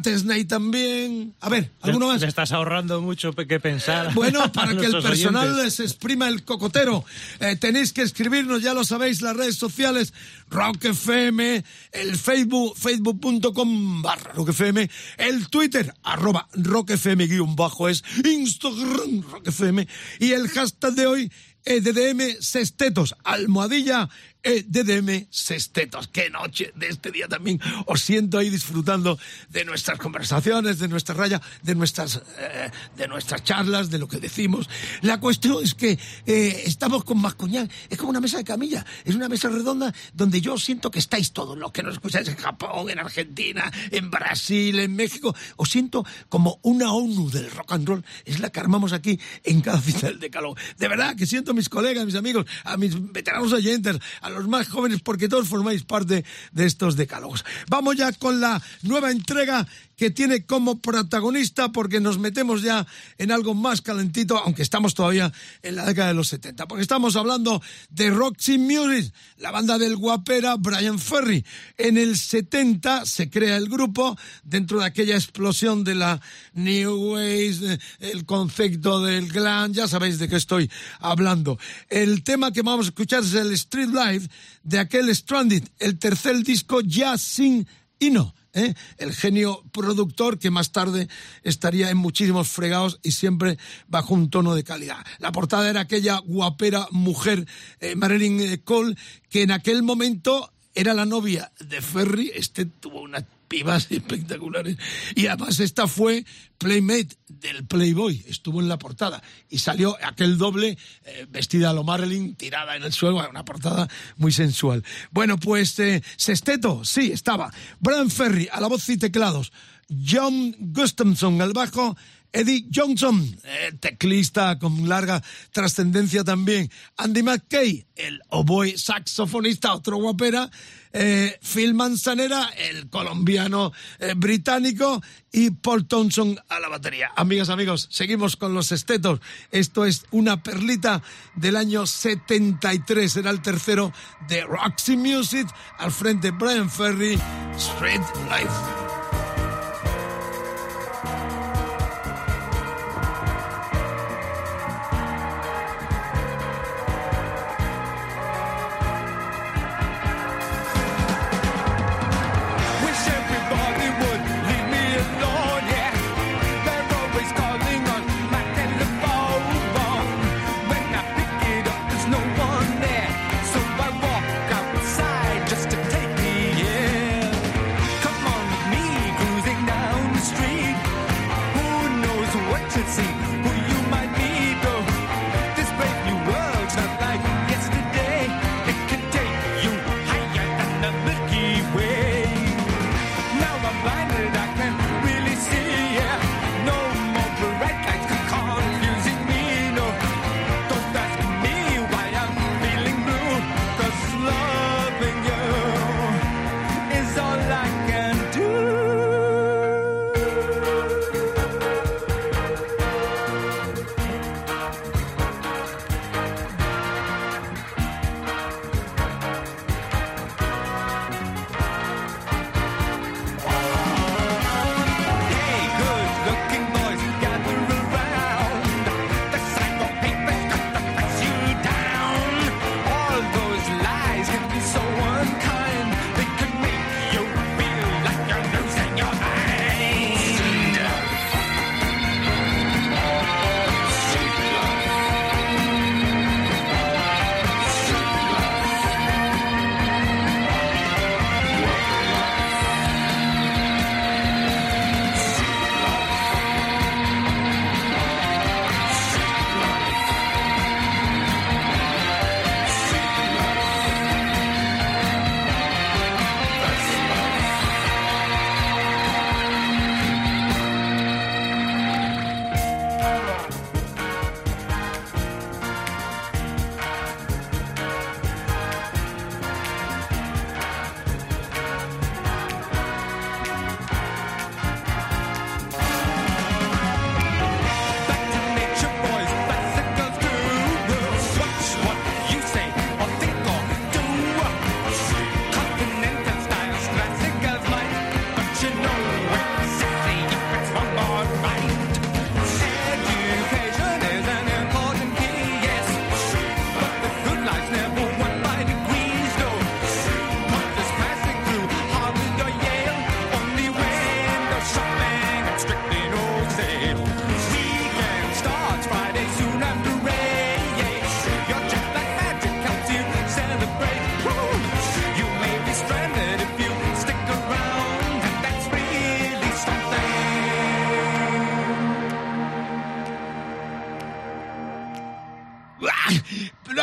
[0.04, 1.34] Snake también.
[1.40, 2.20] A ver, ¿alguno más?
[2.20, 4.06] Te estás ahorrando mucho que pensar.
[4.06, 5.78] Eh, bueno, para que el personal oyentes.
[5.78, 7.04] les exprima el cocotero,
[7.40, 10.14] eh, tenéis que escribirnos, ya lo sabéis, las redes sociales,
[10.48, 17.88] Rock FM, el Facebook, facebook.com barra Rock FM, el Twitter, arroba Rock FM guion bajo
[17.88, 19.86] es, Instagram Rock FM,
[20.20, 21.32] y el hashtag de hoy,
[21.64, 24.08] EDDM Sestetos, almohadilla
[24.44, 26.08] EDDM Sestetos.
[26.08, 27.60] Qué noche de este día también.
[27.86, 29.18] Os siento ahí disfrutando
[29.48, 34.18] de nuestras conversaciones, de nuestra raya, de nuestras, eh, de nuestras charlas, de lo que
[34.18, 34.68] decimos.
[35.00, 37.70] La cuestión es que eh, estamos con Mascuñán.
[37.88, 38.84] Es como una mesa de camilla.
[39.04, 42.36] Es una mesa redonda donde yo siento que estáis todos los que nos escucháis en
[42.36, 45.34] Japón, en Argentina, en Brasil, en México.
[45.56, 48.04] Os siento como una ONU del rock and roll.
[48.26, 50.56] Es la que armamos aquí en cada cita del decálogo.
[50.78, 54.33] De verdad que siento a mis colegas, a mis amigos, a mis veteranos oyentes, a
[54.34, 57.44] los más jóvenes, porque todos formáis parte de estos decálogos.
[57.68, 59.66] Vamos ya con la nueva entrega
[59.96, 62.86] que tiene como protagonista, porque nos metemos ya
[63.18, 65.32] en algo más calentito, aunque estamos todavía
[65.62, 69.96] en la década de los 70, porque estamos hablando de Roxy Music, la banda del
[69.96, 71.44] guapera Brian Ferry.
[71.78, 76.20] En el 70 se crea el grupo dentro de aquella explosión de la
[76.54, 80.70] New Wave, el concepto del glam, ya sabéis de qué estoy
[81.00, 81.58] hablando.
[81.88, 84.23] El tema que vamos a escuchar es el Street Life
[84.62, 87.66] de aquel Stranded, el tercer disco ya sin
[87.98, 88.34] Ino.
[88.54, 88.74] ¿eh?
[88.98, 91.08] el genio productor que más tarde
[91.42, 93.58] estaría en muchísimos fregados y siempre
[93.88, 95.04] bajo un tono de calidad.
[95.18, 97.46] La portada era aquella guapera mujer,
[97.80, 98.96] eh, Marilyn eh, Cole,
[99.28, 102.32] que en aquel momento era la novia de Ferry.
[102.34, 104.76] Este tuvo unas pibas espectaculares.
[105.14, 106.24] Y además esta fue
[106.58, 108.24] Playmate del Playboy.
[108.28, 109.22] Estuvo en la portada.
[109.48, 113.28] Y salió aquel doble eh, vestida a lo Marilyn, tirada en el suelo.
[113.28, 114.84] Una portada muy sensual.
[115.10, 117.52] Bueno, pues eh, Sesteto, sí, estaba.
[117.80, 119.52] Brian Ferry a la voz y teclados.
[119.88, 121.96] John Gustafson al bajo.
[122.34, 125.22] Eddie Johnson, eh, teclista con larga
[125.52, 126.68] trascendencia también.
[126.96, 130.50] Andy McKay, el oboe saxofonista, otro guapera.
[130.92, 135.00] Eh, Phil Manzanera, el colombiano eh, británico.
[135.30, 137.12] Y Paul Thompson a la batería.
[137.16, 139.20] Amigas, amigos, seguimos con los estetos.
[139.52, 141.02] Esto es una perlita
[141.36, 143.16] del año 73.
[143.16, 143.92] Era el tercero
[144.28, 145.48] de Roxy Music.
[145.78, 147.18] Al frente Brian Ferry,
[147.56, 148.83] Street Life.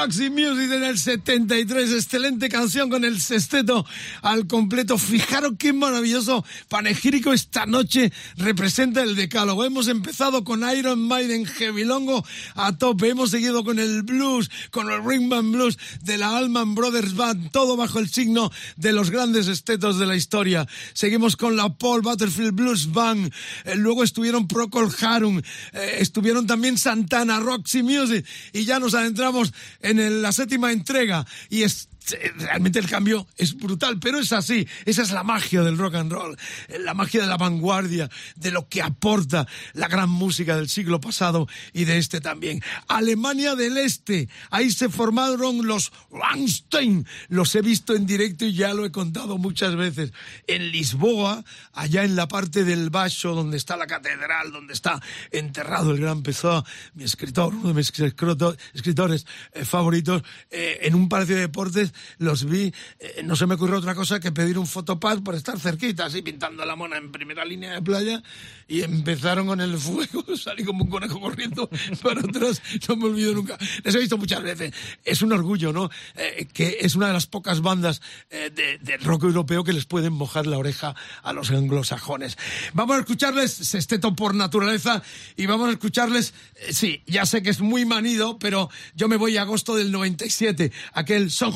[0.01, 1.93] Roxy Music en el 73.
[1.93, 3.85] Excelente canción con el sexteto
[4.23, 4.97] al completo.
[4.97, 9.63] Fijaros qué maravilloso panegírico esta noche representa el decálogo.
[9.63, 12.25] Hemos empezado con Iron Maiden Heavy Longo
[12.55, 13.09] a tope.
[13.09, 17.77] Hemos seguido con el blues, con el Ringman Blues de la Allman Brothers Band, todo
[17.77, 20.67] bajo el signo de los grandes estetos de la historia.
[20.93, 23.31] Seguimos con la Paul Butterfield Blues Band.
[23.65, 25.43] Eh, luego estuvieron Procol Harum.
[25.73, 28.25] Eh, estuvieron también Santana, Roxy Music.
[28.51, 29.53] Y ya nos adentramos
[29.91, 31.25] en la séptima entrega.
[31.49, 31.89] Y es
[32.37, 34.67] realmente el cambio es brutal, pero es así.
[34.85, 36.37] Esa es la magia del rock and roll,
[36.79, 41.47] la magia de la vanguardia, de lo que aporta la gran música del siglo pasado
[41.73, 42.61] y de este también.
[42.87, 47.05] Alemania del Este, ahí se formaron los Rammstein.
[47.29, 50.11] Los he visto en directo y ya lo he contado muchas veces.
[50.47, 51.43] En Lisboa,
[51.73, 56.23] allá en la parte del Baixo, donde está la catedral, donde está enterrado el gran
[56.23, 61.41] Pessoa, mi escritor, uno de mis escrito- escritores eh, favoritos, eh, en un palacio de
[61.41, 65.35] deportes los vi, eh, no se me ocurrió otra cosa que pedir un fotopad por
[65.35, 68.23] estar cerquita, así pintando la mona en primera línea de playa,
[68.67, 71.69] y empezaron con el fuego, salí como un conejo corriendo
[72.01, 73.57] para atrás, no me olvido nunca.
[73.83, 74.73] Les he visto muchas veces.
[75.03, 75.89] Es un orgullo, ¿no?
[76.15, 80.13] Eh, que es una de las pocas bandas eh, de, rock europeo que les pueden
[80.13, 82.37] mojar la oreja a los anglosajones.
[82.73, 85.03] Vamos a escucharles Sesteto por naturaleza
[85.35, 86.33] y vamos a escucharles,
[86.71, 90.71] sí, ya sé que es muy manido, pero yo me voy a agosto del 97,
[90.93, 91.51] aquel Son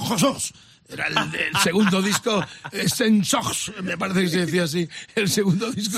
[0.88, 5.71] Era el, el segundo disco, eh, Sensox, me parece que se decía así, el segundo
[5.71, 5.97] disco.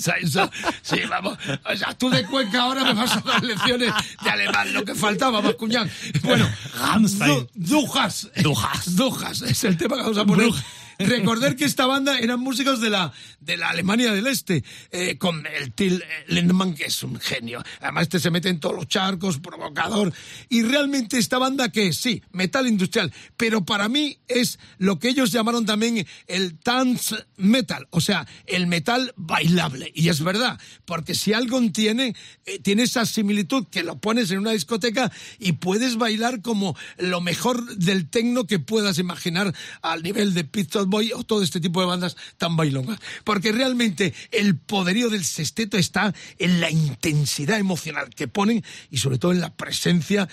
[0.00, 0.52] Seinsoch.
[0.82, 1.38] Sí, vamos.
[1.64, 3.92] O sea, tú de Cuenca ahora me vas a dar lecciones
[4.24, 5.88] de alemán, lo que faltaba, más cuñán.
[6.24, 6.48] Bueno,
[6.80, 7.48] Rammstein.
[7.54, 8.28] Du- Dujas.
[8.42, 8.96] Dujas.
[8.96, 10.50] Dujas, es el tema que vamos a poner.
[10.98, 15.46] Recordar que esta banda eran músicos de la, de la Alemania del Este, eh, con
[15.46, 17.62] el Till Lindemann, que es un genio.
[17.80, 20.12] Además, este se mete en todos los charcos, provocador.
[20.48, 25.32] Y realmente esta banda que sí, metal industrial, pero para mí es lo que ellos
[25.32, 29.90] llamaron también el dance metal, o sea, el metal bailable.
[29.94, 32.16] Y es verdad, porque si algo tiene,
[32.46, 37.20] eh, tiene esa similitud que lo pones en una discoteca y puedes bailar como lo
[37.20, 41.80] mejor del tecno que puedas imaginar al nivel de Pit Boy o todo este tipo
[41.80, 42.98] de bandas tan bailongas.
[43.24, 49.18] Porque realmente el poderío del sexteto está en la intensidad emocional que ponen y sobre
[49.18, 50.28] todo en la presencia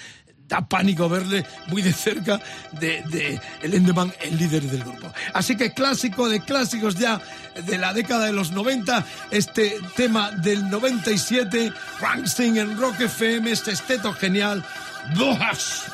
[0.52, 2.42] da pánico verle muy de cerca
[2.74, 5.12] de, de el Endeman, el líder del grupo.
[5.34, 7.22] Así que clásico de clásicos ya
[7.66, 11.72] de la década de los 90, este tema del 97,
[12.02, 14.66] Rammstein en Rock FM, este esteto genial,
[15.16, 15.86] ¡Dujas!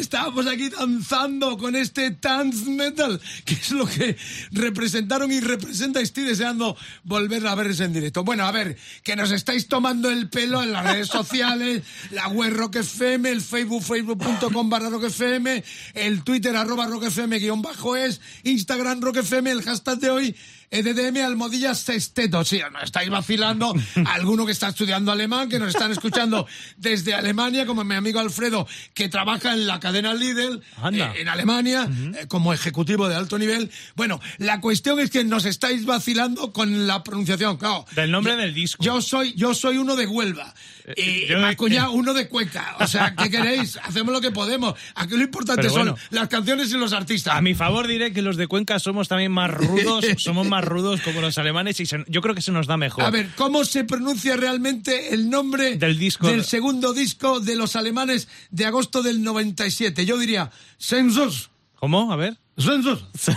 [0.00, 4.16] Estábamos aquí danzando con este dance metal, que es lo que
[4.50, 6.00] representaron y representa.
[6.00, 6.74] Estoy deseando
[7.04, 8.24] volver a verles en directo.
[8.24, 11.82] Bueno, a ver, que nos estáis tomando el pelo en las redes sociales,
[12.12, 15.62] la web Rock FM, el Facebook, facebook.com barra Rock FM,
[15.94, 20.36] el Twitter arroba Rock FM guion bajo es, Instagram Rock FM, el hashtag de hoy,
[20.70, 22.44] EDDM Almodilla Sexteto.
[22.44, 23.74] Sí, nos estáis vacilando.
[24.06, 26.46] Alguno que está estudiando alemán, que nos están escuchando
[26.76, 30.62] desde Alemania, como mi amigo Alfredo, que trabaja en la cadena Lidl
[30.92, 33.70] eh, en Alemania eh, como ejecutivo de alto nivel.
[33.96, 37.56] Bueno, la cuestión es que nos estáis vacilando con la pronunciación.
[37.56, 38.82] Claro, Del nombre yo- del disco.
[38.84, 40.54] Yo soy, yo soy uno de Huelva.
[40.96, 42.76] Y yo- Macuña, uno de Cuenca.
[42.80, 43.76] O sea, ¿qué queréis?
[43.82, 44.74] Hacemos lo que podemos.
[44.94, 45.96] Aquí lo importante Pero son bueno.
[46.10, 47.34] las canciones y los artistas.
[47.34, 51.00] A mi favor diré que los de Cuenca somos también más rudos, somos más rudos
[51.02, 53.04] como los alemanes y se- yo creo que se nos da mejor.
[53.04, 56.26] A ver, ¿cómo se pronuncia realmente el nombre Del disco.
[56.28, 60.04] del segundo disco de los alemanes de agosto del 97?
[60.06, 61.50] Yo diría, Sensos.
[61.76, 62.12] ¿Cómo?
[62.12, 62.36] A ver.
[62.58, 63.04] Sensos.
[63.14, 63.30] Es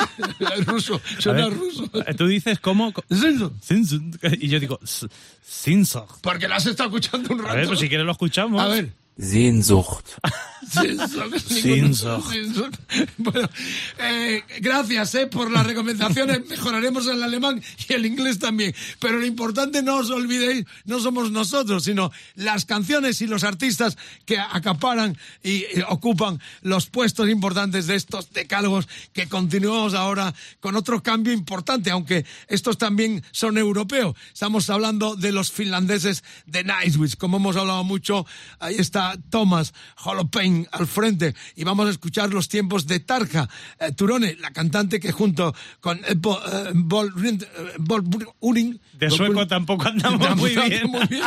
[0.66, 1.58] ruso, suena ver.
[1.58, 1.90] ruso.
[2.06, 2.92] Eh, Tú dices cómo.
[4.38, 5.06] Y yo digo, "S-
[5.46, 6.20] Sinsoch".
[6.22, 7.50] Porque la has estado escuchando un rato.
[7.52, 8.60] A ver, pues si quieres lo escuchamos.
[8.62, 8.92] A ver.
[9.18, 10.18] Sehnsucht.
[10.70, 11.42] Sensos.
[11.42, 12.70] Sensos.
[13.16, 13.48] Bueno,
[13.98, 16.46] eh, gracias eh, por las recomendaciones.
[16.48, 18.74] Mejoraremos el alemán y el inglés también.
[19.00, 23.96] Pero lo importante, no os olvidéis, no somos nosotros, sino las canciones y los artistas
[24.26, 30.76] que acaparan y eh, ocupan los puestos importantes de estos decálogos que continuamos ahora con
[30.76, 34.14] otro cambio importante, aunque estos también son europeos.
[34.32, 37.16] Estamos hablando de los finlandeses de Nightwish.
[37.16, 38.24] Como hemos hablado mucho,
[38.60, 38.99] ahí está
[39.30, 39.72] Thomas
[40.04, 43.48] Holopain al frente y vamos a escuchar los tiempos de Tarja
[43.78, 47.38] eh, Turone, la cantante que junto con eh, Bo- eh, Bol- eh,
[47.78, 48.04] Bol-
[48.40, 50.86] Uring De sueco tampoco andamos muy bien.
[50.90, 51.22] muy bien.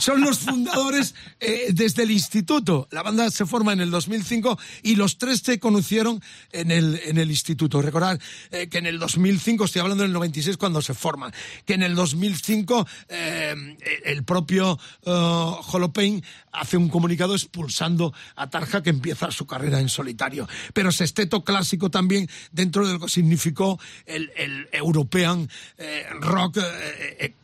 [0.00, 2.88] Son los fundadores eh, desde el instituto.
[2.90, 7.18] La banda se forma en el 2005 y los tres se conocieron en el, en
[7.18, 7.80] el instituto.
[7.82, 8.18] Recordar
[8.50, 11.32] eh, que en el 2005, estoy hablando del 96 cuando se forman,
[11.64, 18.90] que en el 2005 eh, el propio Holopain hace un comunicado expulsando a Tarja que
[18.90, 20.48] empieza su carrera en solitario.
[20.72, 25.48] Pero sexteto clásico también dentro de lo que significó el, el European
[25.78, 27.34] eh, rock eh, eh,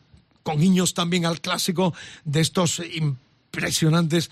[0.43, 1.93] con guiños también al clásico
[2.23, 4.29] de estos impresionantes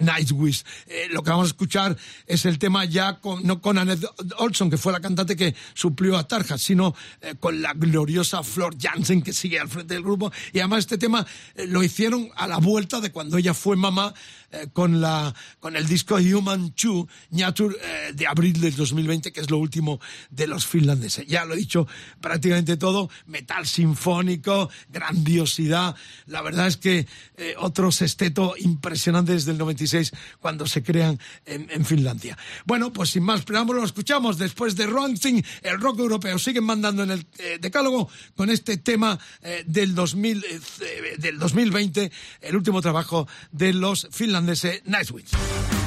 [0.00, 0.64] Nightwish.
[0.86, 4.04] Eh, lo que vamos a escuchar es el tema ya con, no con Annette
[4.38, 6.94] Olson, que fue la cantante que suplió a Tarja, sino
[7.40, 10.32] con la gloriosa Flor Jansen, que sigue al frente del grupo.
[10.52, 11.24] Y además este tema
[11.68, 14.12] lo hicieron a la vuelta de cuando ella fue mamá
[14.54, 19.40] eh, con, la, con el disco Human Chu, Nature, eh, de abril del 2020, que
[19.40, 20.00] es lo último
[20.30, 21.26] de los finlandeses.
[21.26, 21.88] Ya lo he dicho
[22.20, 25.96] prácticamente todo, metal sinfónico, grandiosidad.
[26.26, 31.66] La verdad es que eh, otro sexteto impresionante desde el 96 cuando se crean en,
[31.70, 32.38] en Finlandia.
[32.64, 36.38] Bueno, pues sin más preámbulos, lo escuchamos después de Rancing, el rock europeo.
[36.38, 42.12] Siguen mandando en el eh, decálogo con este tema eh, del, 2000, eh, del 2020,
[42.40, 45.83] el último trabajo de los finlandeses Nightwish.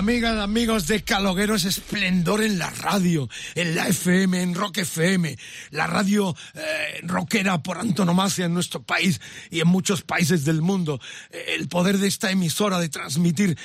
[0.00, 5.36] Amigas, amigos de Calogueros, esplendor en la radio, en la FM, en Rock FM,
[5.72, 9.20] la radio eh, rockera por antonomasia en nuestro país
[9.50, 10.98] y en muchos países del mundo.
[11.30, 13.58] Eh, el poder de esta emisora de transmitir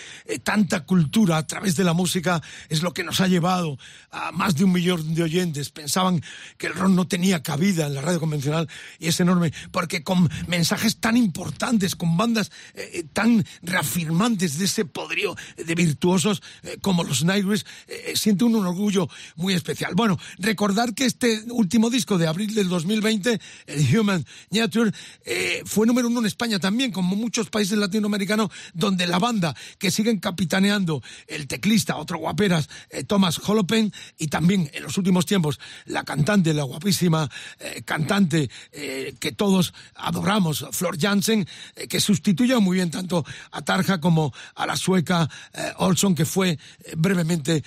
[0.45, 3.77] tanta cultura a través de la música es lo que nos ha llevado
[4.11, 5.71] a más de un millón de oyentes.
[5.71, 6.23] Pensaban
[6.57, 8.69] que el rock no tenía cabida en la radio convencional
[8.99, 14.85] y es enorme porque con mensajes tan importantes, con bandas eh, tan reafirmantes de ese
[14.85, 19.93] poderío de virtuosos eh, como los Nightwish, eh, siente un orgullo muy especial.
[19.95, 24.91] Bueno, recordar que este último disco de abril del 2020, el Human Nature,
[25.25, 29.91] eh, fue número uno en España también, como muchos países latinoamericanos, donde la banda que
[29.91, 35.61] siguen capitaneando el teclista, otro guaperas, eh, Thomas Holopen, y también en los últimos tiempos
[35.85, 37.29] la cantante, la guapísima
[37.59, 41.47] eh, cantante eh, que todos adoramos, Flor Jansen,
[41.87, 45.29] que sustituye muy bien tanto a Tarja como a la sueca
[45.77, 46.59] Olson, que fue
[46.97, 47.63] brevemente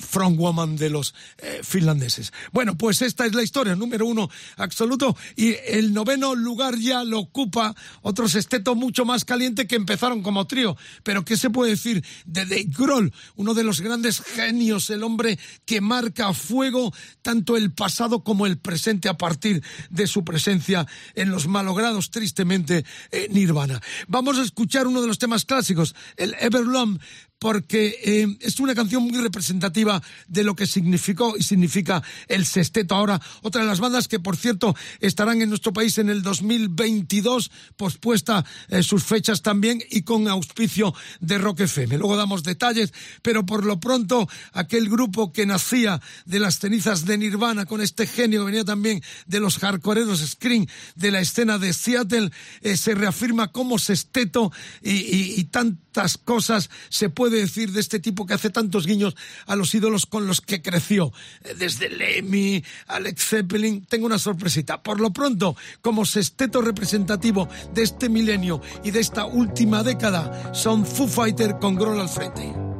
[0.00, 1.14] frontwoman de los
[1.62, 2.32] finlandeses.
[2.52, 7.18] Bueno, pues esta es la historia, número uno absoluto, y el noveno lugar ya lo
[7.18, 10.76] ocupa otro sexteto mucho más caliente que empezaron como trío.
[11.02, 15.38] Pero ¿qué se puede decir de Dave Grohl, uno de los grandes genios, el hombre
[15.64, 16.92] que marca a fuego
[17.22, 22.84] tanto el pasado como el presente a partir de su presencia en los malogrados, tristemente,
[23.10, 23.80] eh, Nirvana?
[24.08, 26.98] Vamos a escuchar uno de los temas clásicos, el Everlong,
[27.40, 32.94] porque eh, es una canción muy representativa de lo que significó y significa el sexteto.
[32.94, 37.50] Ahora, otra de las bandas que, por cierto, estarán en nuestro país en el 2022,
[37.76, 41.96] pospuesta eh, sus fechas también y con auspicio de Rock FM.
[41.96, 42.92] Luego damos detalles,
[43.22, 48.06] pero por lo pronto, aquel grupo que nacía de las cenizas de Nirvana con este
[48.06, 52.30] genio que venía también de los hardcoreros Scream de la escena de Seattle,
[52.60, 54.52] eh, se reafirma como sexteto
[54.82, 55.44] y, y, y
[55.90, 60.06] tantas cosas se puede decir de este tipo que hace tantos guiños a los ídolos
[60.06, 61.12] con los que creció,
[61.42, 63.84] Eh, desde Lemmy, Alex Zeppelin.
[63.86, 64.82] Tengo una sorpresita.
[64.82, 70.86] Por lo pronto, como sexteto representativo de este milenio y de esta última década, son
[70.86, 72.70] Foo Fighter con Grohl al frente.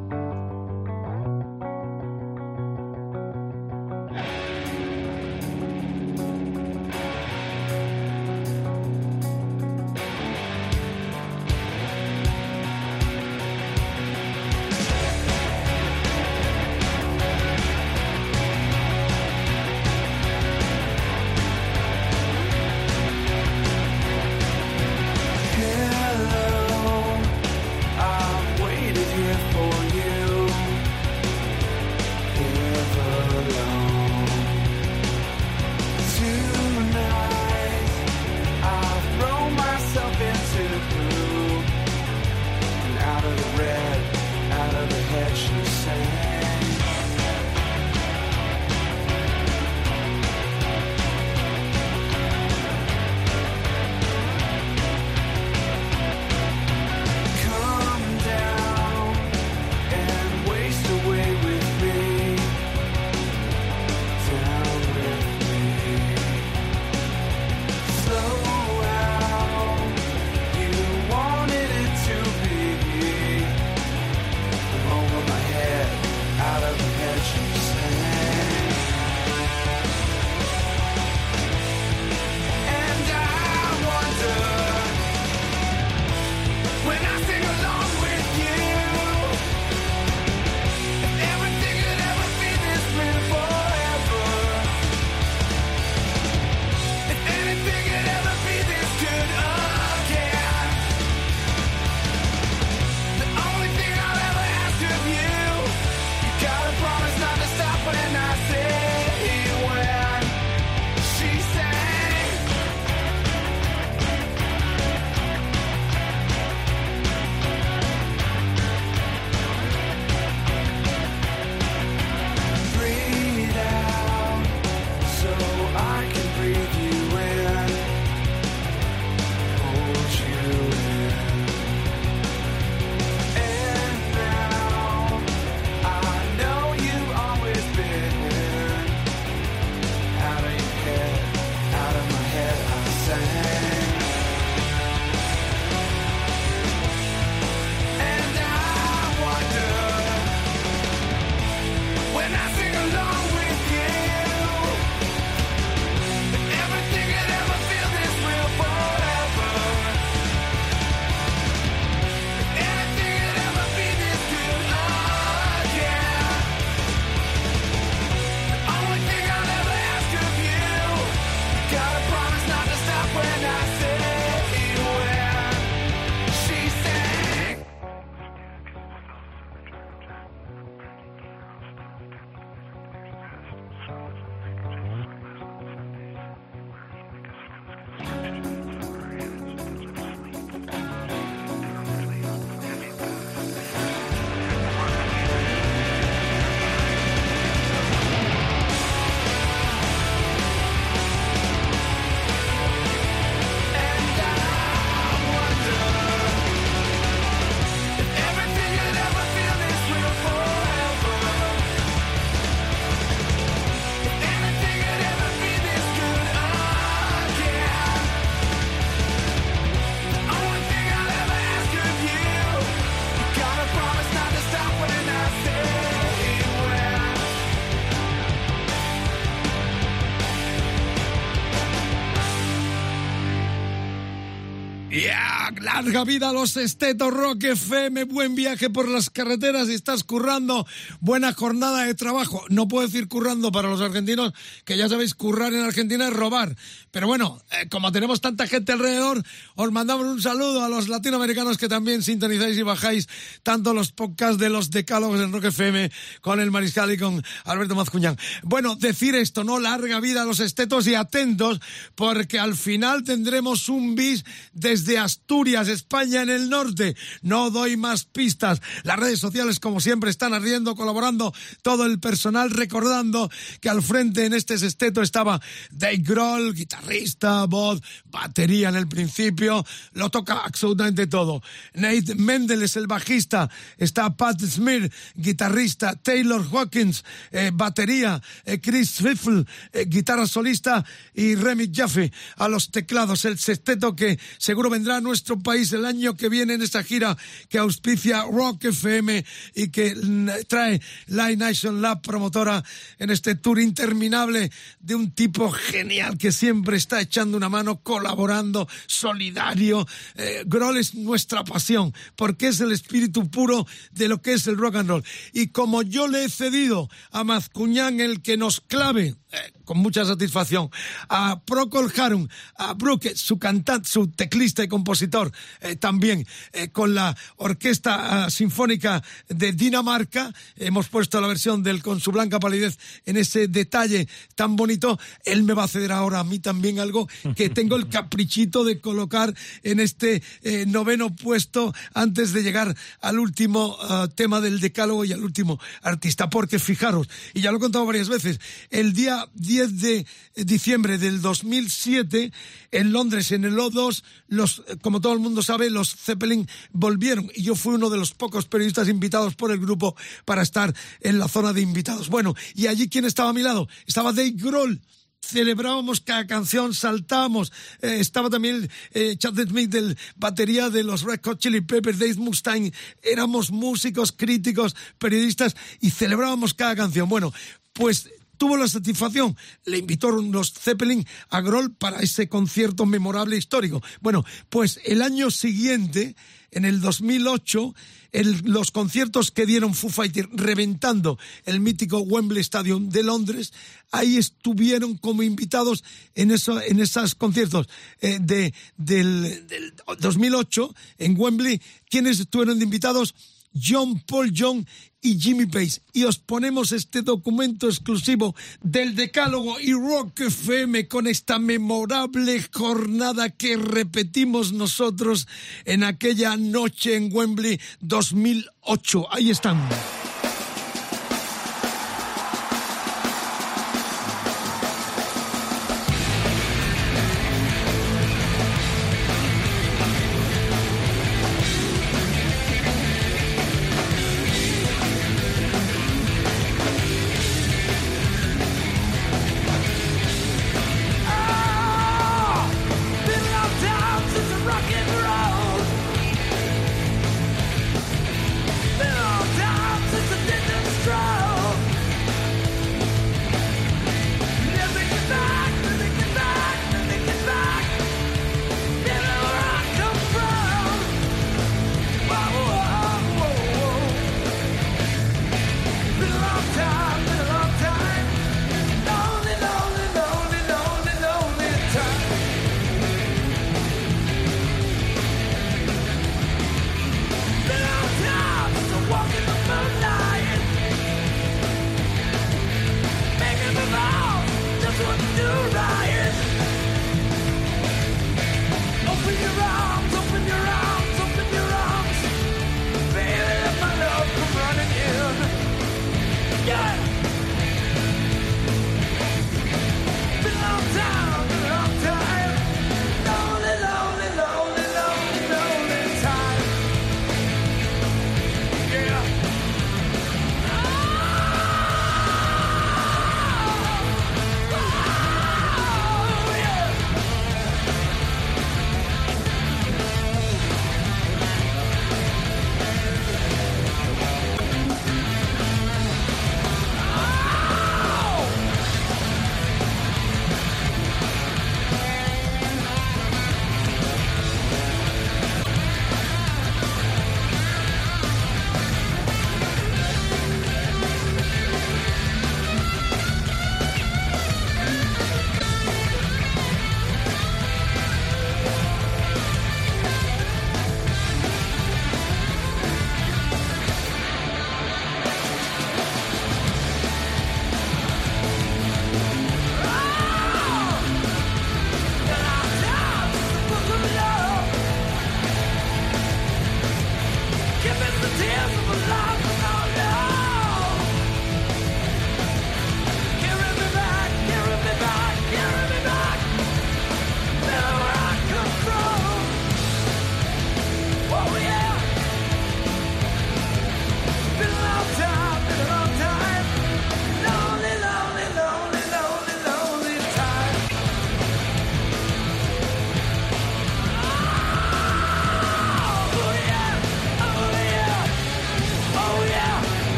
[235.91, 240.65] Larga vida a los Estetos Rock FM, buen viaje por las carreteras y estás currando,
[241.01, 242.45] buena jornada de trabajo.
[242.49, 244.33] No puedo decir currando para los argentinos,
[244.65, 246.55] que ya sabéis, currar en Argentina es robar.
[246.93, 249.21] Pero bueno, eh, como tenemos tanta gente alrededor,
[249.57, 253.09] os mandamos un saludo a los latinoamericanos que también sintonizáis y bajáis
[253.43, 255.91] tanto los podcasts de los decálogos en Rock FM
[256.21, 258.17] con el Mariscal y con Alberto Mazcuñán.
[258.45, 259.59] Bueno, decir esto, ¿no?
[259.59, 261.61] Larga vida a los estetos y atentos,
[261.97, 266.95] porque al final tendremos un bis desde Asturias, España en el norte.
[267.23, 268.61] No doy más pistas.
[268.83, 271.33] Las redes sociales, como siempre, están ardiendo, colaborando
[271.63, 273.31] todo el personal, recordando
[273.61, 275.41] que al frente en este sexteto estaba
[275.71, 281.43] Dave Grohl, guitarrista, voz, batería en el principio, lo toca absolutamente todo.
[281.75, 288.93] Nate Mendel es el bajista, está Pat Smear, guitarrista, Taylor Hawkins, eh, batería, eh, Chris
[288.93, 290.85] Fiffle, eh, guitarra solista
[291.15, 293.25] y Remy Jaffe a los teclados.
[293.25, 297.17] El sexteto que seguro vendrá a nuestro país el año que viene en esta gira
[297.49, 299.25] que auspicia Rock FM
[299.55, 302.63] y que mm, trae Live Nation Lab promotora
[302.99, 308.69] en este tour interminable de un tipo genial que siempre está echando una mano, colaborando,
[308.87, 309.87] solidario.
[310.17, 314.57] Eh, Grohl es nuestra pasión porque es el espíritu puro de lo que es el
[314.57, 315.05] rock and roll.
[315.33, 320.05] Y como yo le he cedido a Mazcuñán el que nos clave eh, con mucha
[320.05, 320.71] satisfacción
[321.09, 326.95] a Procol Harum, a Brooke, su cantante, su teclista y compositor, eh, también eh, con
[326.95, 330.33] la Orquesta ah, Sinfónica de Dinamarca.
[330.57, 334.99] Hemos puesto la versión del Con su blanca palidez en ese detalle tan bonito.
[335.25, 338.81] Él me va a ceder ahora a mí también algo que tengo el caprichito de
[338.81, 343.77] colocar en este eh, noveno puesto antes de llegar al último
[344.15, 346.31] tema del decálogo y al último artista.
[346.31, 351.21] Porque fijaros, y ya lo he contado varias veces, el día 10 de diciembre del
[351.21, 352.33] 2007
[352.71, 357.43] en Londres, en el O2, los, como todo el mundo sabe, los Zeppelin volvieron y
[357.43, 361.29] yo fui uno de los pocos periodistas invitados por el grupo para estar en la
[361.29, 362.09] zona de invitados.
[362.09, 363.69] Bueno, y allí, ¿quién estaba a mi lado?
[363.87, 364.81] Estaba Dave Grohl
[365.23, 367.53] celebrábamos cada canción, saltábamos.
[367.83, 372.15] Eh, estaba también eh, Chad Smith, del batería de los Red Hot Chili Peppers, Dave
[372.15, 372.73] Mustaine.
[373.03, 377.09] Éramos músicos, críticos, periodistas y celebrábamos cada canción.
[377.09, 377.33] Bueno,
[377.73, 378.11] pues
[378.41, 379.37] tuvo la satisfacción,
[379.67, 383.83] le invitaron los Zeppelin a Grohl para ese concierto memorable histórico.
[384.01, 386.17] Bueno, pues el año siguiente,
[386.51, 387.75] en el 2008,
[388.13, 393.53] el- los conciertos que dieron Foo Fighters reventando el mítico Wembley Stadium de Londres,
[393.93, 395.85] ahí estuvieron como invitados
[396.15, 397.69] en, en esos conciertos
[398.01, 401.61] eh, de, del, del 2008 en Wembley.
[401.91, 403.15] ¿Quiénes estuvieron invitados?
[403.53, 404.65] John Paul John
[405.03, 405.81] y Jimmy Page.
[405.93, 413.31] Y os ponemos este documento exclusivo del Decálogo y Rock FM con esta memorable jornada
[413.31, 415.27] que repetimos nosotros
[415.65, 419.07] en aquella noche en Wembley 2008.
[419.11, 419.59] Ahí están.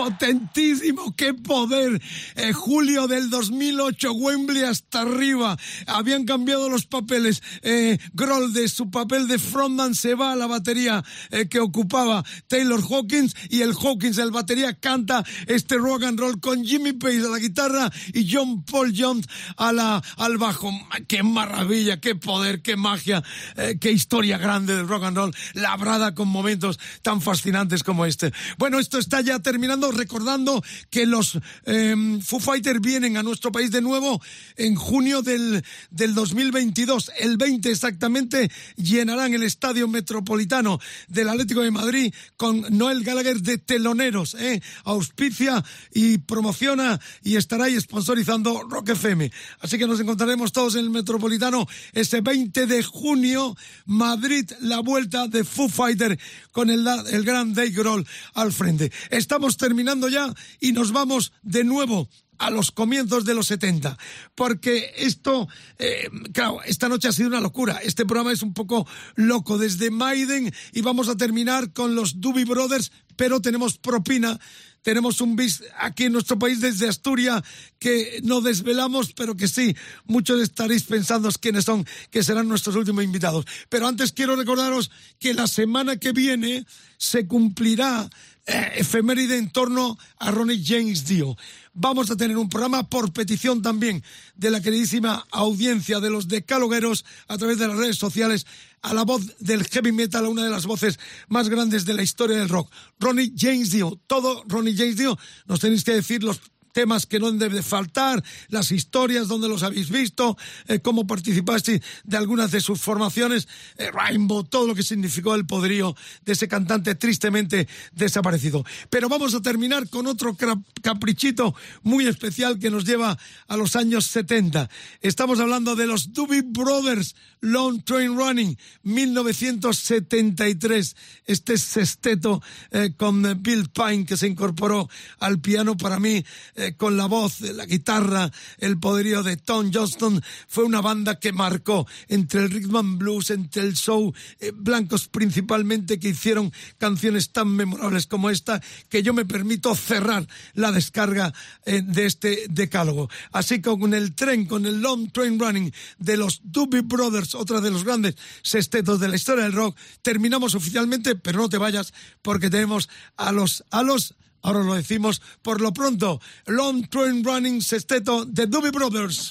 [0.00, 2.00] Potentísimo, qué poder.
[2.34, 4.62] Eh, julio del 2008, Wembley
[5.00, 5.56] arriba.
[5.86, 7.42] Habían cambiado los papeles.
[7.62, 12.24] Eh, Grohl de su papel de frontman se va a la batería eh, que ocupaba
[12.48, 17.18] Taylor Hawkins y el Hawkins, el batería, canta este rock and roll con Jimmy Page
[17.18, 20.70] a la guitarra y John Paul Jones a la, al bajo.
[21.08, 23.22] Qué maravilla, qué poder, qué magia,
[23.56, 28.32] eh, qué historia grande del rock and roll, labrada con momentos tan fascinantes como este.
[28.58, 33.70] Bueno, esto está ya terminando, recordando que los eh, Foo Fighters vienen a nuestro país
[33.70, 34.20] de nuevo
[34.56, 37.12] en junio del, del 2022.
[37.20, 43.58] El 20 exactamente llenarán el Estadio Metropolitano del Atlético de Madrid con Noel Gallagher de
[43.58, 44.34] teloneros.
[44.34, 44.60] ¿eh?
[44.82, 45.64] Auspicia
[45.94, 49.30] y promociona y estará ahí sponsorizando Rock FM.
[49.60, 53.56] Así que nos encontraremos todos en el Metropolitano ese 20 de junio,
[53.86, 56.18] Madrid, la vuelta de Foo Fighter
[56.50, 58.04] con el, el gran Dave Grohl
[58.34, 58.90] al frente.
[59.10, 62.08] Estamos terminando ya y nos vamos de nuevo
[62.40, 63.96] a los comienzos de los 70.
[64.34, 65.46] Porque esto,
[65.78, 67.80] eh, claro, esta noche ha sido una locura.
[67.84, 72.46] Este programa es un poco loco desde Maiden y vamos a terminar con los Doobie
[72.46, 74.40] Brothers, pero tenemos propina.
[74.82, 77.42] Tenemos un bis aquí en nuestro país desde Asturias
[77.78, 79.76] que no desvelamos, pero que sí,
[80.06, 83.44] muchos estaréis pensando quiénes son, que serán nuestros últimos invitados.
[83.68, 86.64] Pero antes quiero recordaros que la semana que viene
[86.96, 88.08] se cumplirá
[88.46, 91.36] eh, efeméride en torno a Ronnie James Dio.
[91.72, 94.02] Vamos a tener un programa por petición también
[94.34, 98.44] de la queridísima audiencia de los decalogueros a través de las redes sociales
[98.82, 100.98] a la voz del heavy metal, a una de las voces
[101.28, 102.72] más grandes de la historia del rock.
[102.98, 105.16] Ronnie James Dio, todo Ronnie James Dio,
[105.46, 106.40] nos tenéis que decir los
[106.72, 110.36] temas que no deben de faltar, las historias donde los habéis visto,
[110.68, 115.46] eh, cómo participaste de algunas de sus formaciones, eh, Rainbow, todo lo que significó el
[115.46, 118.64] poderío de ese cantante tristemente desaparecido.
[118.88, 120.36] Pero vamos a terminar con otro
[120.82, 123.18] caprichito muy especial que nos lleva
[123.48, 124.68] a los años 70.
[125.00, 130.96] Estamos hablando de los Doobie Brothers Long Train Running, 1973.
[131.26, 134.88] Este sexteto eh, con Bill Pine que se incorporó
[135.18, 136.24] al piano para mí
[136.60, 141.32] eh, con la voz, la guitarra, el poderío de Tom Johnston, fue una banda que
[141.32, 147.32] marcó entre el rhythm and blues, entre el soul, eh, blancos principalmente, que hicieron canciones
[147.32, 151.32] tan memorables como esta, que yo me permito cerrar la descarga
[151.64, 153.08] eh, de este decálogo.
[153.32, 157.60] Así que con el tren, con el Long Train Running de los Doobie Brothers, otra
[157.60, 161.92] de los grandes sextetos de la historia del rock, terminamos oficialmente, pero no te vayas
[162.22, 166.20] porque tenemos a los, a los Ahora lo decimos por lo pronto.
[166.46, 169.30] Long Train Running Sexteto de Doobie Brothers.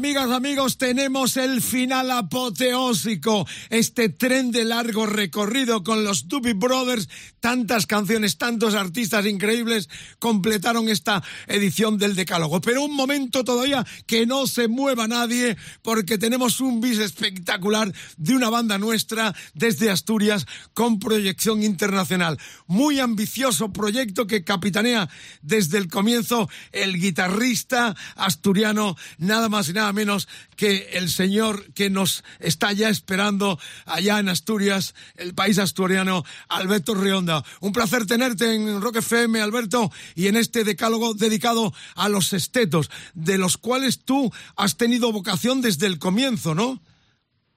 [0.00, 7.06] Amigas, amigos, tenemos el final apoteósico, este tren de largo recorrido con los Doobie Brothers,
[7.50, 9.88] tantas canciones, tantos artistas increíbles
[10.20, 12.60] completaron esta edición del Decálogo.
[12.60, 18.36] Pero un momento todavía que no se mueva nadie porque tenemos un bis espectacular de
[18.36, 22.38] una banda nuestra desde Asturias con proyección internacional.
[22.68, 25.08] Muy ambicioso proyecto que capitanea
[25.42, 31.90] desde el comienzo el guitarrista asturiano nada más y nada menos que el señor que
[31.90, 37.39] nos está ya esperando allá en Asturias, el país asturiano, Alberto Rionda.
[37.60, 42.90] Un placer tenerte en Rock FM, Alberto, y en este decálogo dedicado a los estetos,
[43.14, 46.80] de los cuales tú has tenido vocación desde el comienzo, ¿no?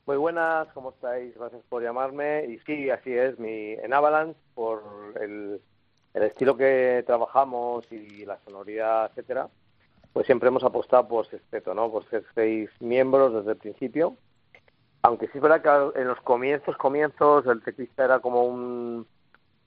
[0.05, 1.33] Muy buenas, ¿cómo estáis?
[1.35, 2.45] Gracias por llamarme.
[2.45, 4.83] Y sí, así es, mi, en Avalanche, por
[5.21, 5.61] el,
[6.13, 9.47] el estilo que trabajamos y la sonoridad, etcétera,
[10.11, 11.89] pues siempre hemos apostado por sexteto, ¿no?
[11.89, 14.17] Por ser seis miembros desde el principio.
[15.01, 15.61] Aunque sí es verdad
[15.93, 19.07] que en los comienzos, comienzos, el teclista era como un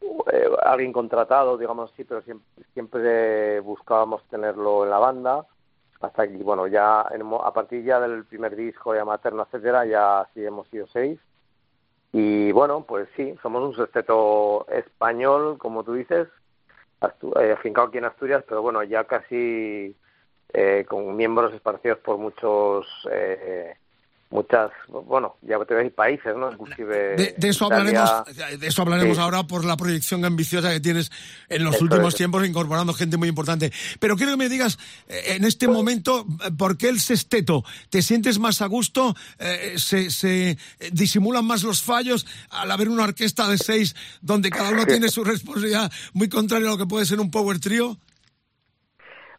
[0.01, 5.47] eh, alguien contratado, digamos así, pero siempre, siempre buscábamos tenerlo en la banda.
[6.01, 10.45] Hasta que, bueno, ya a partir ya del primer disco, ya Materno, etcétera, ya sí
[10.45, 11.19] hemos sido seis.
[12.13, 16.29] Y bueno, pues sí, somos un sexteto español, como tú dices,
[17.41, 19.95] eh, afincado aquí en Asturias, pero bueno, ya casi
[20.53, 23.77] eh, con miembros esparcidos por muchos, eh,
[24.31, 26.51] muchas, bueno, ya te veis países, ¿no?
[26.53, 28.01] Inclusive De, de eso Italia.
[28.01, 29.23] hablaremos, de eso hablaremos Sí.
[29.23, 31.11] ahora por la proyección ambiciosa que tienes
[31.49, 32.19] en los Eso últimos es.
[32.19, 33.73] tiempos incorporando gente muy importante.
[34.01, 34.79] Pero quiero que me digas,
[35.09, 37.65] eh, en este momento, eh, ¿por qué el sexteto?
[37.89, 39.15] ¿Te sientes más a gusto?
[39.39, 40.57] Eh, se, se eh,
[40.93, 45.23] disimulan más los fallos al haber una orquesta de seis donde cada uno tiene su
[45.25, 47.97] responsabilidad muy contraria a lo que puede ser un power trio?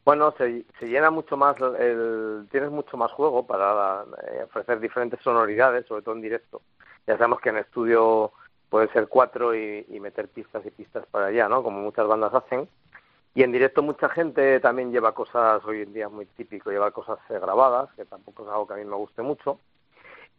[0.08, 5.20] Bueno, se, se llena mucho más, el, tienes mucho más juego para eh, ofrecer diferentes
[5.22, 6.62] sonoridades, sobre todo en directo.
[7.06, 8.32] Ya sabemos que en estudio
[8.70, 11.62] puede ser cuatro y, meter pistas y pistas para allá, ¿no?
[11.62, 12.70] Como muchas bandas hacen.
[13.36, 16.92] Y en directo mucha gente también lleva cosas, hoy en día es muy típico, lleva
[16.92, 19.60] cosas eh, grabadas, que tampoco es algo que a mí me guste mucho.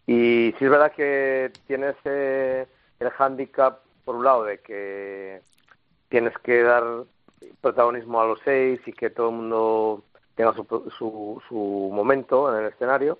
[0.06, 2.66] Y sí es verdad que tienes eh,
[3.00, 5.42] el hándicap, por un lado, de que
[6.08, 7.04] tienes que dar
[7.60, 10.04] protagonismo a los seis y que todo el mundo
[10.34, 10.64] tenga su,
[10.96, 13.18] su, su momento en el escenario.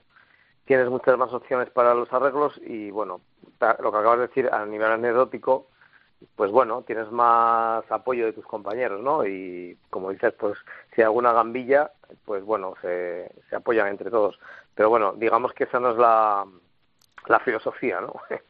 [0.64, 3.20] Tienes muchas más opciones para los arreglos y, bueno,
[3.80, 5.66] lo que acabas de decir a nivel anecdótico,
[6.36, 9.26] pues bueno, tienes más apoyo de tus compañeros, ¿no?
[9.26, 10.58] Y como dices, pues
[10.94, 11.92] si hay alguna gambilla,
[12.24, 14.38] pues bueno, se, se apoyan entre todos.
[14.74, 16.44] Pero bueno, digamos que esa no es la,
[17.26, 18.14] la filosofía, ¿no?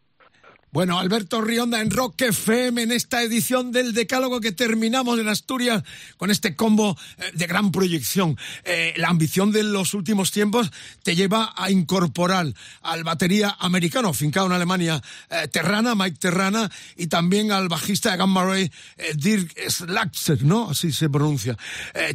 [0.70, 5.82] Bueno, Alberto Rionda en Rock FM en esta edición del Decálogo que terminamos en Asturias
[6.18, 8.36] con este combo eh, de gran proyección.
[8.64, 10.70] Eh, la ambición de los últimos tiempos
[11.02, 17.06] te lleva a incorporar al batería americano, fincado en Alemania, eh, Terrana, Mike Terrana, y
[17.06, 20.68] también al bajista de Gamma Ray, eh, Dirk Slaxer, ¿no?
[20.68, 21.56] Así se pronuncia.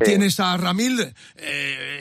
[0.06, 1.14] Tienes a Ramil,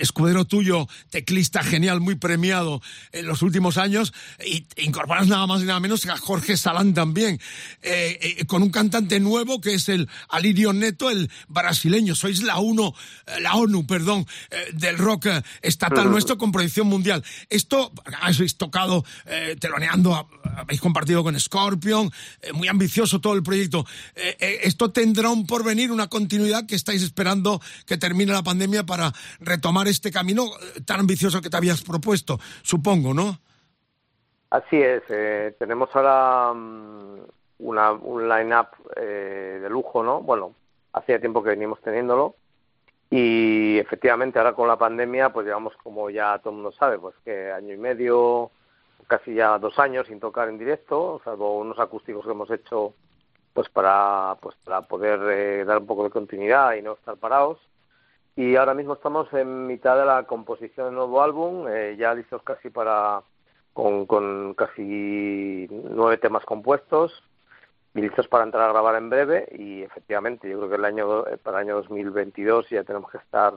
[0.00, 4.12] escudero tuyo, teclista genial, muy premiado en los últimos años,
[4.44, 7.40] y incorporas nada más y nada menos que a Jorge Salán también,
[7.82, 12.14] eh, eh, con un cantante nuevo que es el Alirio Neto, el brasileño.
[12.14, 12.94] Sois la uno,
[13.26, 14.26] eh, la ONU, perdón,
[14.74, 15.28] del rock
[15.62, 17.24] estatal nuestro con proyección mundial.
[17.48, 19.04] Esto, habéis tocado
[19.60, 22.10] teloneando, habéis compartido con Scorpion,
[22.54, 23.86] muy ambicioso todo el proyecto.
[24.38, 29.88] Esto tendrá un porvenir, una continuidad que estáis esperando que termine la pandemia para retomar
[29.88, 30.50] este camino
[30.84, 33.40] tan ambicioso que te habías propuesto, supongo, ¿no?
[34.52, 37.20] Así es, eh, tenemos ahora mm,
[37.60, 38.66] una, un line-up
[38.96, 40.20] eh, de lujo, ¿no?
[40.20, 40.54] Bueno,
[40.92, 42.34] hacía tiempo que venimos teniéndolo
[43.08, 47.14] y efectivamente ahora con la pandemia, pues llevamos como ya todo el mundo sabe, pues
[47.24, 48.50] que año y medio,
[49.06, 52.92] casi ya dos años sin tocar en directo, salvo unos acústicos que hemos hecho
[53.54, 57.58] pues para pues para poder eh, dar un poco de continuidad y no estar parados.
[58.36, 62.42] Y ahora mismo estamos en mitad de la composición del nuevo álbum, eh, ya listos
[62.42, 63.22] casi para
[63.72, 67.12] con, con casi nueve temas compuestos
[67.94, 71.36] listos para entrar a grabar en breve y efectivamente yo creo que el año eh,
[71.36, 73.52] para el año 2022 ya tenemos que estar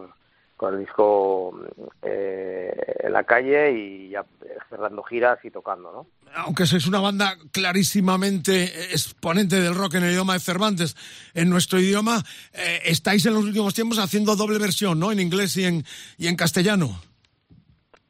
[0.58, 1.58] con el disco
[2.02, 6.08] eh, en la calle y ya eh, cerrando giras y tocando, ¿no?
[6.36, 10.96] aunque sois una banda clarísimamente exponente del rock en el idioma de Cervantes,
[11.34, 12.24] en nuestro idioma,
[12.54, 15.12] eh, estáis en los últimos tiempos haciendo doble versión, ¿no?
[15.12, 15.86] En inglés y en,
[16.18, 17.00] y en castellano.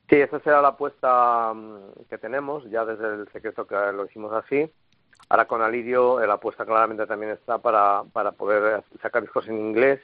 [0.10, 4.32] Sí, esa será la apuesta mm, que tenemos, ya desde el secreto que lo hicimos
[4.34, 4.69] así.
[5.30, 9.60] Ahora con Alirio eh, la apuesta claramente también está para, para poder sacar discos en
[9.60, 9.99] inglés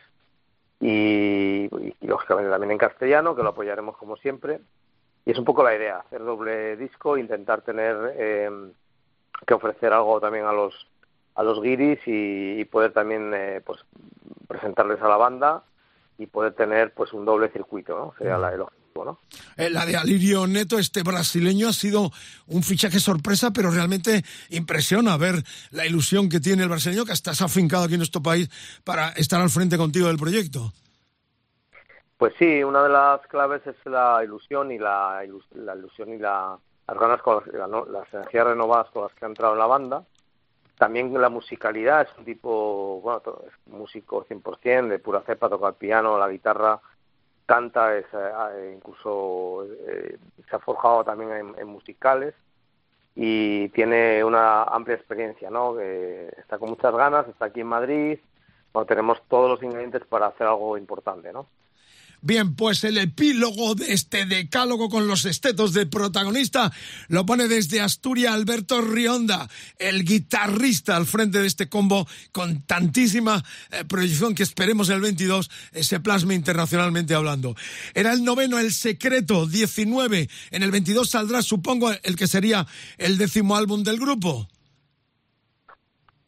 [0.79, 4.61] y, venir también en castellano, que lo apoyaremos como siempre.
[5.25, 8.49] Y es un poco la idea, hacer doble disco, intentar tener eh,
[9.45, 10.87] que ofrecer algo también a los
[11.35, 13.79] a los guiris y, poder también eh, pues
[14.47, 15.63] presentarles a la banda
[16.17, 18.13] y poder tener pues un doble circuito, ¿no?
[18.17, 18.65] Sería la, el
[19.57, 22.11] Eh, la de Alirio Neto, este brasileño, ha sido
[22.47, 27.31] un fichaje sorpresa, pero realmente impresiona ver la ilusión que tiene el brasileño, que ha
[27.45, 28.49] afincado aquí en nuestro país
[28.83, 30.71] para estar al frente contigo del proyecto.
[32.17, 36.17] Pues sí, una de las claves es la ilusión y la, ilus- la ilusión y
[36.19, 36.57] la,
[36.87, 37.85] las ganas con las, la- ¿no?
[37.85, 40.03] las energías renovadas con las que ha entrado en la banda.
[40.77, 45.75] También la musicalidad, es un tipo, bueno, es músico 100%, de pura cepa, toca el
[45.75, 46.79] piano, la guitarra,
[47.51, 50.17] canta, es, eh, incluso eh,
[50.49, 52.33] se ha forjado también en, musicales
[53.13, 55.75] y tiene una amplia experiencia, ¿no?
[55.75, 58.19] Que está con muchas ganas, está aquí en Madrid,
[58.71, 61.45] bueno, tenemos todos los ingredientes para hacer algo importante, ¿no?
[62.23, 66.71] Bien, pues el epílogo de este decálogo con los estetos de protagonista
[67.07, 69.49] lo pone desde Asturias Alberto Rionda,
[69.79, 75.49] el guitarrista al frente de este combo con tantísima eh, proyección que esperemos el 22
[75.71, 77.55] eh, se plasme internacionalmente hablando.
[77.95, 80.29] Era el noveno, el secreto, 19.
[80.51, 82.67] En el 22 saldrá, supongo, el que sería
[82.99, 84.47] el décimo álbum del grupo.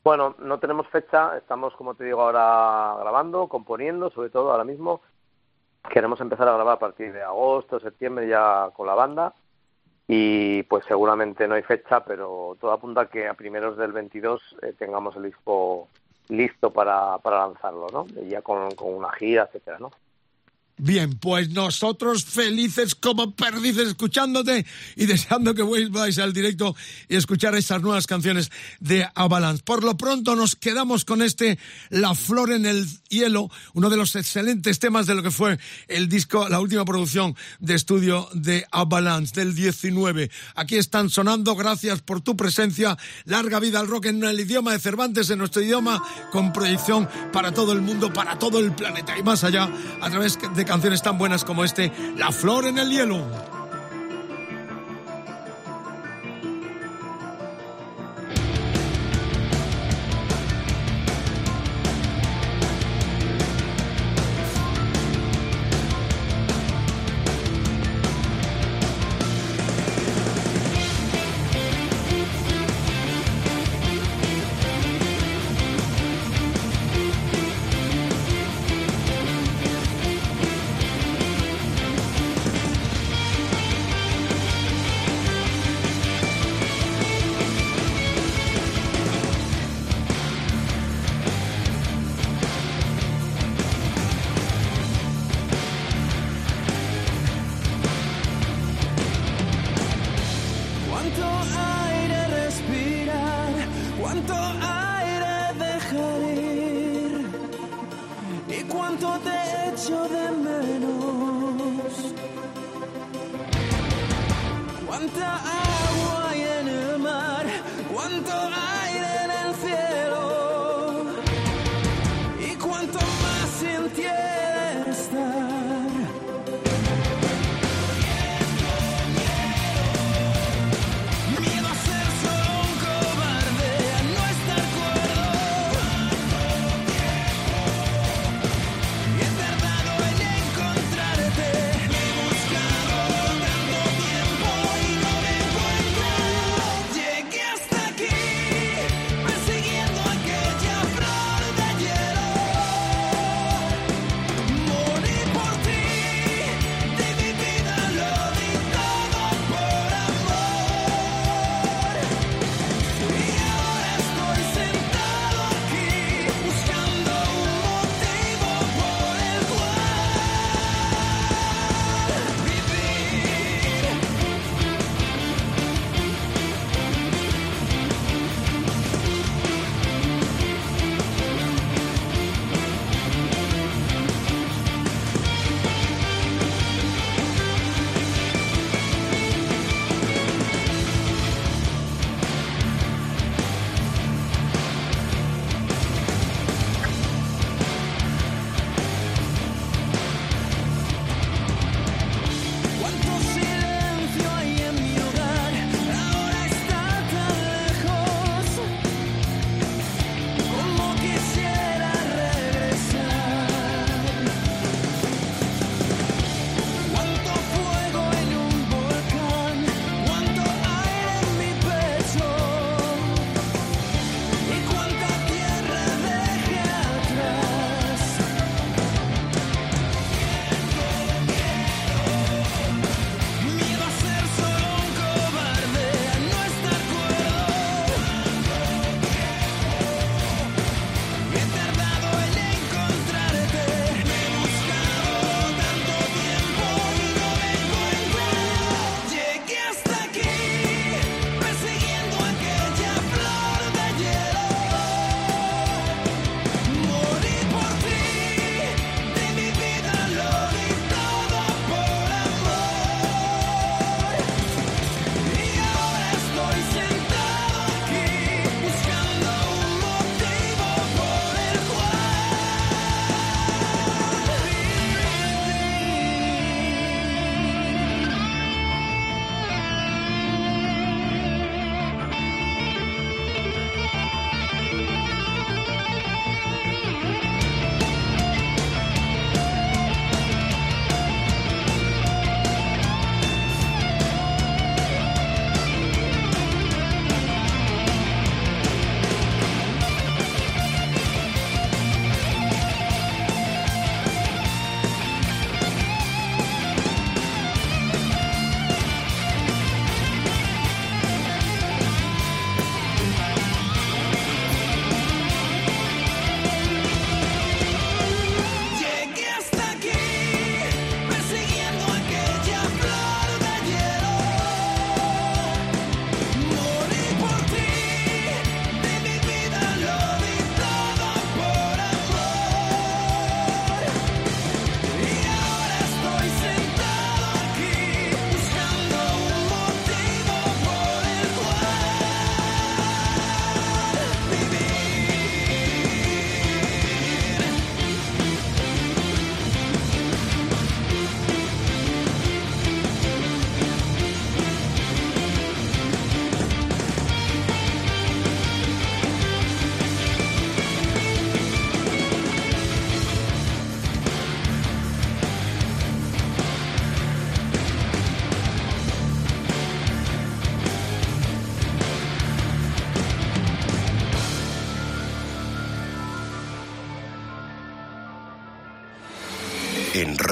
[0.03, 5.01] Bueno, no tenemos fecha, estamos, como te digo, ahora grabando, componiendo, sobre todo ahora mismo.
[5.89, 9.33] Queremos empezar a grabar a partir de agosto, septiembre ya con la banda
[10.07, 14.57] y pues seguramente no hay fecha, pero todo apunta a que a primeros del 22
[14.61, 15.87] eh, tengamos el disco
[16.29, 18.05] listo para, para lanzarlo, ¿no?
[18.27, 19.91] Ya con, con una gira, etcétera, ¿no?
[20.77, 26.75] Bien, pues nosotros felices como perdices escuchándote y deseando que vuelváis al directo
[27.07, 29.61] y escuchar esas nuevas canciones de Avalanche.
[29.63, 31.59] Por lo pronto nos quedamos con este
[31.91, 36.09] La Flor en el Hielo, uno de los excelentes temas de lo que fue el
[36.09, 40.31] disco, la última producción de estudio de Avalanche del 19.
[40.55, 42.97] Aquí están sonando, gracias por tu presencia.
[43.25, 46.01] Larga vida al rock en el idioma de Cervantes, en nuestro idioma,
[46.31, 49.71] con proyección para todo el mundo, para todo el planeta y más allá,
[50.01, 53.62] a través de canciones tan buenas como este, La Flor en el Hielo.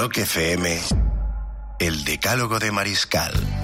[0.01, 0.81] Rock FM,
[1.77, 3.60] el Decálogo de Mariscal